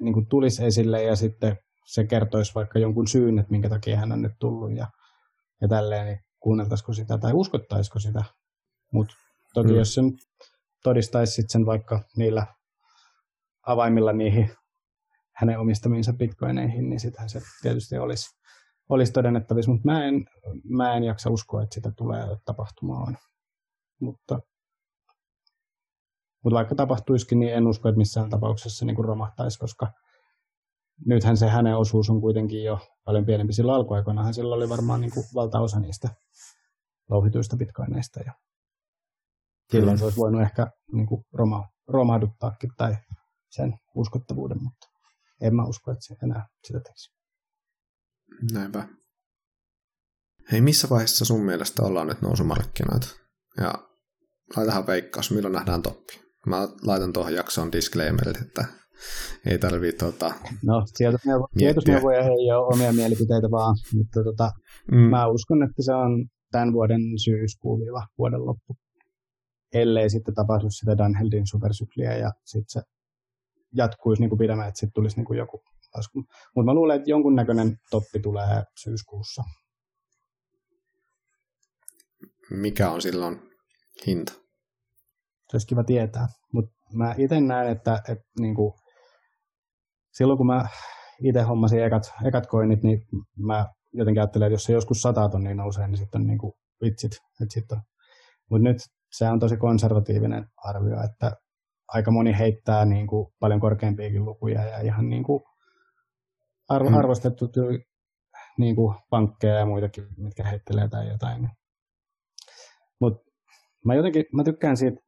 [0.00, 4.12] niin kuin tulisi esille ja sitten se kertoisi vaikka jonkun syyn, että minkä takia hän
[4.12, 4.86] on nyt tullut ja,
[5.60, 8.24] ja tälleen, niin kuunneltaisiko sitä tai uskottaisiko sitä.
[8.92, 9.14] Mutta
[9.54, 9.78] toki mm.
[9.78, 10.12] jos sen
[10.82, 12.46] todistaisi sit sen vaikka niillä
[13.66, 14.50] avaimilla niihin
[15.40, 18.36] hänen omistamiinsa bitcoineihin, niin sitähän se tietysti olisi,
[18.88, 20.24] olisi todennettavissa, mutta mä en,
[20.64, 23.18] mä en jaksa uskoa, että sitä tulee tapahtumaan.
[24.00, 24.40] Mutta,
[26.44, 29.92] mutta vaikka tapahtuisikin, niin en usko, että missään tapauksessa niin kuin romahtaisi, koska
[31.06, 33.52] nythän se hänen osuus on kuitenkin jo paljon pienempi.
[33.52, 36.08] Silloin alkuaikoinahan sillä oli varmaan niin kuin valtaosa niistä
[37.10, 38.20] louhituista bitcoineista.
[38.20, 38.32] Ja
[39.72, 42.96] silloin se olisi voinut ehkä niin kuin roma, romahduttaakin tai
[43.50, 44.89] sen uskottavuuden, mutta
[45.40, 47.10] en mä usko, että se enää sitä tekisi.
[48.52, 48.88] Näinpä.
[50.52, 53.08] Hei, missä vaiheessa sun mielestä ollaan nyt nousumarkkinoita?
[53.60, 53.74] Ja
[54.56, 56.20] laitahan veikkaus, milloin nähdään toppi.
[56.46, 58.64] Mä laitan tuohon jaksoon disclaimerit, että
[59.46, 60.34] ei tarvii tota,
[60.64, 60.82] No,
[61.58, 64.50] sijoitusneuvoja ei ole omia mielipiteitä vaan, mutta tota,
[64.92, 64.98] mm.
[64.98, 67.80] mä uskon, että se on tämän vuoden syyskuun
[68.18, 68.76] vuoden loppu.
[69.74, 72.80] Ellei sitten tapahdu sitä Dunheldin supersykliä ja sitten se
[73.74, 75.62] jatkuisi niin kuin pidemmän, että sitten tulisi niin kuin joku
[75.96, 76.24] lasku.
[76.56, 79.42] Mutta mä luulen, että jonkunnäköinen toppi tulee syyskuussa.
[82.50, 83.50] Mikä on silloin
[84.06, 84.32] hinta?
[84.32, 88.72] Se olisi kiva tietää, mutta mä itse näen, että, että niin kuin,
[90.12, 90.68] silloin kun mä
[91.24, 93.06] itse hommasin ekat, ekat koinit, niin
[93.36, 96.52] mä jotenkin ajattelen, että jos se joskus sata tonnia nousee, niin sitten on niin kuin
[96.84, 97.12] vitsit.
[98.50, 98.76] Mutta nyt
[99.12, 101.36] se on tosi konservatiivinen arvio, että
[101.94, 105.42] aika moni heittää niin kuin paljon korkeampiakin lukuja ja ihan niin kuin
[106.68, 106.98] arvo, hmm.
[106.98, 107.50] arvostettu
[108.58, 111.50] niin kuin pankkeja ja muitakin, mitkä heittelee tai jotain.
[113.00, 113.30] Mutta
[113.84, 115.00] mä jotenkin mä tykkään siitä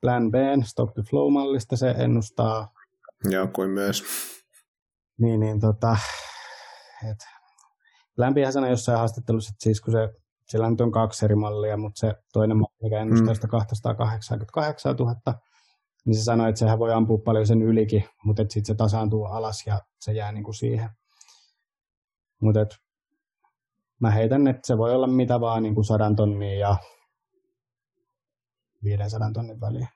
[0.00, 2.72] Plan B, Stock to Flow-mallista, se ennustaa.
[3.30, 4.04] Joo, kuin myös.
[5.18, 5.96] Niin, niin tota,
[7.10, 7.18] et,
[8.34, 9.98] B sanoi jossain haastattelussa, että siis kun se,
[10.48, 13.34] sillä nyt on kaksi eri mallia, mutta se toinen malli, mikä ennustaa mm.
[13.34, 15.14] sitä 288 000,
[16.06, 19.66] niin se sanoi, että sehän voi ampua paljon sen ylikin, mutta sitten se tasaantuu alas
[19.66, 20.90] ja se jää niin kuin siihen.
[22.42, 22.60] Mutta
[24.00, 26.76] mä heitän, että se voi olla mitä vaan niin kuin sadan tonnia ja
[28.84, 29.88] 500 tonnin väliä.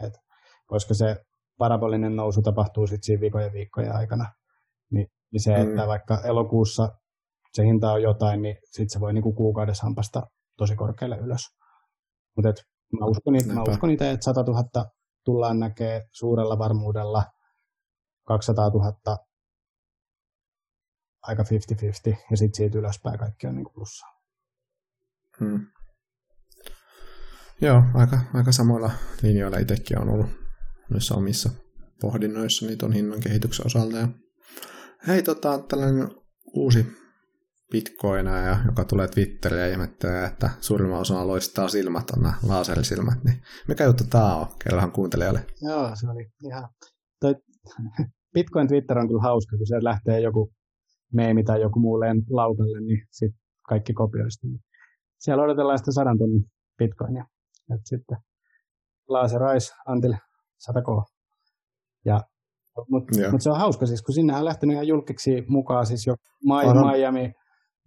[0.00, 0.18] Et,
[0.66, 1.24] koska se
[1.58, 4.32] parabolinen nousu tapahtuu sitten siinä viikojen viikkojen aikana.
[4.90, 5.62] Niin, niin se, mm.
[5.62, 6.88] että vaikka elokuussa
[7.52, 10.26] se hinta on jotain, niin sitten se voi niinku kuukaudessa hampasta
[10.56, 11.40] tosi korkealle ylös.
[12.36, 12.62] Mutta
[13.00, 14.64] mä uskon, mä uskon itse, että 100 000
[15.24, 17.24] tullaan näkee suurella varmuudella,
[18.24, 19.18] 200 000
[21.22, 21.46] aika 50-50,
[22.30, 24.22] ja sitten siitä ylöspäin kaikki on niin plussaa.
[25.40, 25.66] Hmm.
[27.60, 28.90] Joo, aika, aika samoilla
[29.22, 30.30] linjoilla itsekin on ollut
[30.90, 31.50] noissa omissa
[32.00, 33.96] pohdinnoissa niin tuon hinnan kehityksen osalta.
[33.96, 34.08] Ja
[35.06, 36.08] hei, tota, tällainen
[36.54, 37.01] uusi
[37.72, 38.32] bitcoina,
[38.66, 43.84] joka tulee Twitteriin ja ihmettelee, että suurimman osan loistaa silmät on nämä laaserisilmät, niin mikä
[43.84, 44.46] juttu tämä on?
[44.64, 45.46] Kerrohan kuuntelijalle.
[45.62, 46.68] Joo, se oli ihan...
[47.20, 47.34] Toi
[48.34, 50.52] Bitcoin Twitter on kyllä hauska, kun sieltä lähtee joku
[51.12, 52.00] meemi tai joku muu
[52.30, 54.46] laukalle, niin sitten kaikki kopioista.
[55.18, 56.44] Siellä odotellaan sitä sadan tunnin
[56.78, 57.24] bitcoinia.
[57.74, 58.18] Et sitten
[59.08, 60.14] Laserais Antil
[60.70, 61.04] 100K.
[62.04, 62.20] Ja,
[62.90, 66.14] mutta mut se on hauska siis, kun sinne on lähtenyt ihan julkiksi mukaan siis jo
[66.44, 67.32] Miami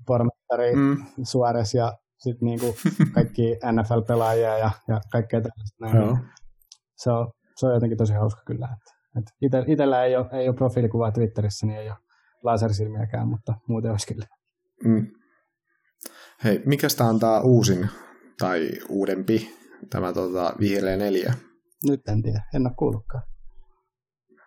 [0.08, 1.06] pormestari mm.
[1.24, 2.76] Suarez ja sitten niinku
[3.16, 6.08] kaikki NFL-pelaajia ja, ja kaikkea tällaista.
[6.08, 6.18] Näin.
[6.96, 8.70] Se, on, se on jotenkin tosi hauska kyllä.
[8.78, 11.98] Että, et ite, itellä ei ole, ei ole profiilikuvaa Twitterissä, niin ei ole
[12.43, 14.28] lasersilmiäkään, mutta muuten olisi kyllä.
[14.84, 15.08] Mm.
[16.43, 17.89] Hei, mikä tämä on tämä uusin
[18.39, 19.50] tai uudempi,
[19.89, 21.34] tämä tota, vihreä neljä?
[21.88, 23.24] Nyt en tiedä, en ole kuullutkaan.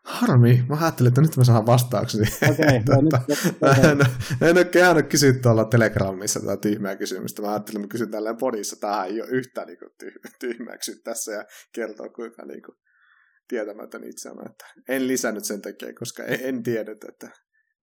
[0.08, 2.26] Harmi, mä ajattelin, että nyt mä saan vastauksia.
[2.50, 3.02] Okei, okay,
[3.60, 4.00] no en,
[4.48, 7.42] en ole käynyt kysyä tuolla Telegramissa tätä tyhmää kysymystä.
[7.42, 8.76] Mä ajattelin, että mä kysyn tälleen podissa.
[8.80, 9.90] Tähän ei ole yhtään niin kuin,
[10.40, 12.76] tyhmää kysyä tässä ja kertoa kuinka niin kuin,
[13.48, 14.38] tietämätön itseäni.
[14.50, 17.30] Että en lisännyt sen takia, koska en, en tiennyt, että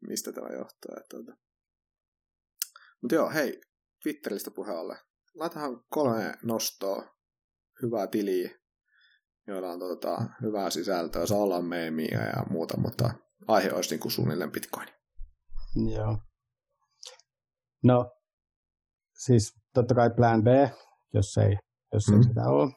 [0.07, 0.95] mistä tämä johtuu.
[0.97, 1.31] Että, tuota.
[3.01, 3.61] Mutta joo, hei,
[4.03, 4.97] Twitteristä puheelle.
[5.33, 7.15] Laitahan kolme nostoa,
[7.81, 8.49] hyvää tiliä,
[9.47, 13.13] joilla on tota, hyvää sisältöä, saa olla meemiä ja muuta, mutta
[13.47, 14.87] aihe olisi niin kuin suunnilleen Bitcoin.
[15.95, 16.17] Joo.
[17.83, 18.11] No,
[19.25, 20.47] siis totta kai plan B,
[21.13, 21.57] jos ei,
[21.93, 22.23] jos ei mm.
[22.23, 22.71] sitä ole,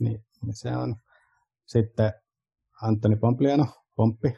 [0.00, 0.96] niin, niin se on
[1.66, 2.12] sitten
[2.82, 4.28] Antoni Pompliano, Pomppi,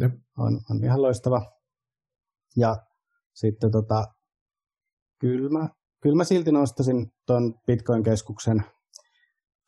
[0.00, 0.12] Jep.
[0.38, 1.52] on, on ihan loistava.
[2.56, 2.76] Ja
[3.34, 4.04] sitten tota,
[5.20, 5.68] kyllä mä,
[6.02, 8.64] kyllä mä silti nostaisin tuon Bitcoin-keskuksen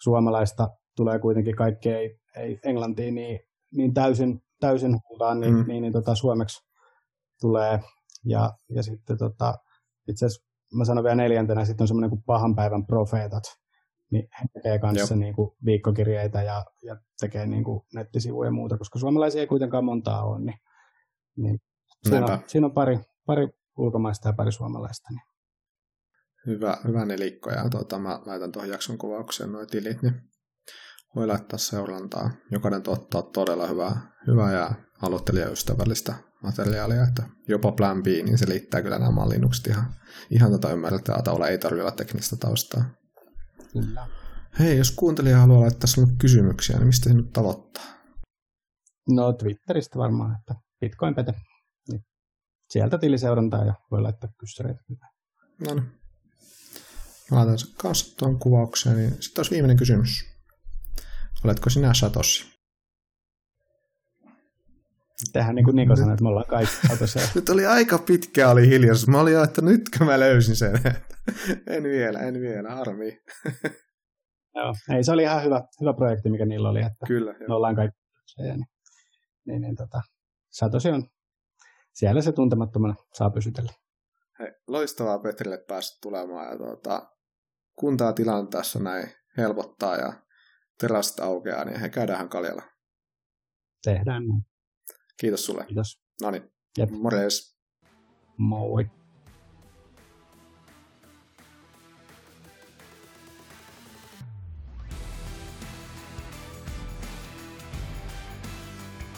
[0.02, 3.40] suomalaista tulee kuitenkin kaikki ei, ei englantiin niin,
[3.72, 5.64] niin täysin, täysin huutaan, niin, mm.
[5.66, 6.62] niin, niin tota, suomeksi
[7.40, 7.80] tulee.
[8.24, 9.54] Ja, ja sitten tota,
[10.08, 13.44] itse asiassa mä sanon vielä neljäntenä, sitten on semmoinen kuin pahan päivän profeetat,
[14.10, 18.78] niin he tekee kanssa niin kuin viikkokirjeitä ja, ja tekee niin kuin nettisivuja ja muuta,
[18.78, 20.58] koska suomalaisia ei kuitenkaan montaa ole, niin,
[21.36, 21.60] niin
[22.08, 25.08] siinä, on, siinä on pari, pari ulkomaista ja pari suomalaista.
[25.10, 25.30] Niin.
[26.46, 30.14] Hyvä, hyvä nelikko ja tuota, mä laitan tuohon jakson kuvaukseen nuo tilit, niin
[31.16, 32.30] voi laittaa seurantaa.
[32.50, 38.82] Jokainen tuottaa todella hyvää, hyvää ja aloittelijaystävällistä materiaalia, että jopa Plan B, niin se liittää
[38.82, 39.94] kyllä nämä mallinnukset ihan,
[40.30, 42.84] ihan tätä tota ymmärrettävää tavalla, ei tarvitse olla teknistä taustaa.
[43.72, 44.06] Kyllä.
[44.58, 47.84] Hei, jos kuuntelija haluaa laittaa sinulle kysymyksiä, niin mistä sinut tavoittaa?
[49.08, 51.34] No Twitteristä varmaan, että Bitcoin Pete.
[51.88, 52.04] Niin
[52.68, 54.80] sieltä tiliseurantaa ja voi laittaa kyssäreitä.
[55.68, 56.00] No niin.
[57.30, 60.29] Laitan se kanssa tuon kuvaukseen, niin sitten olisi viimeinen kysymys.
[61.44, 62.60] Oletko sinä Satoshi?
[65.32, 67.18] Tehän niin kuin Niko sanoi, että me ollaan kaikki Satoshi.
[67.34, 69.08] nyt oli aika pitkä oli hiljaisuus.
[69.08, 70.72] Mä olin että nytkö mä löysin sen.
[71.76, 73.20] en vielä, en vielä, harmi.
[74.56, 76.80] Joo, ei, se oli ihan hyvä, hyvä projekti, mikä niillä oli.
[76.80, 77.34] Että Kyllä.
[77.48, 78.00] Me ollaan kaikki
[78.38, 78.64] niin,
[79.46, 80.02] niin, niin tota,
[80.50, 81.04] Satoshi on
[81.92, 83.72] siellä se tuntemattomana saa pysytellä.
[84.38, 87.08] Hei, loistavaa Petrille päästä tulemaan ja tuota,
[87.78, 90.12] kuntaa tilanne tässä näin helpottaa ja
[90.80, 92.62] terassit aukeaa, niin he käydään kaljalla.
[93.84, 94.42] Tehdään niin.
[95.20, 95.64] Kiitos sulle.
[95.64, 96.00] Kiitos.
[96.22, 96.42] No niin,
[97.02, 97.56] morjes.
[98.36, 98.90] Moi.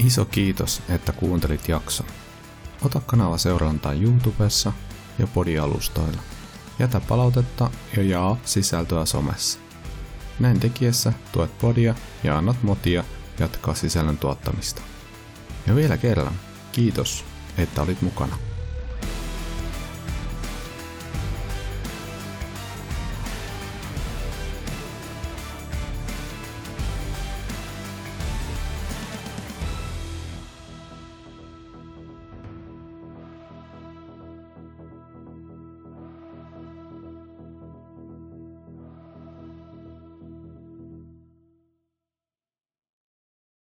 [0.06, 2.06] Iso kiitos, että kuuntelit jakson.
[2.84, 4.72] Ota kanava seurantaa YouTubessa
[5.18, 6.22] ja podialustoilla.
[6.78, 9.61] Jätä palautetta ja jaa sisältöä somessa.
[10.41, 13.05] Näin tekiessä tuet podia ja annat motia
[13.39, 14.83] jatkaa sisällön tuottamista.
[15.66, 16.33] Ja vielä kerran,
[16.72, 17.24] kiitos,
[17.59, 18.39] että olit mukana.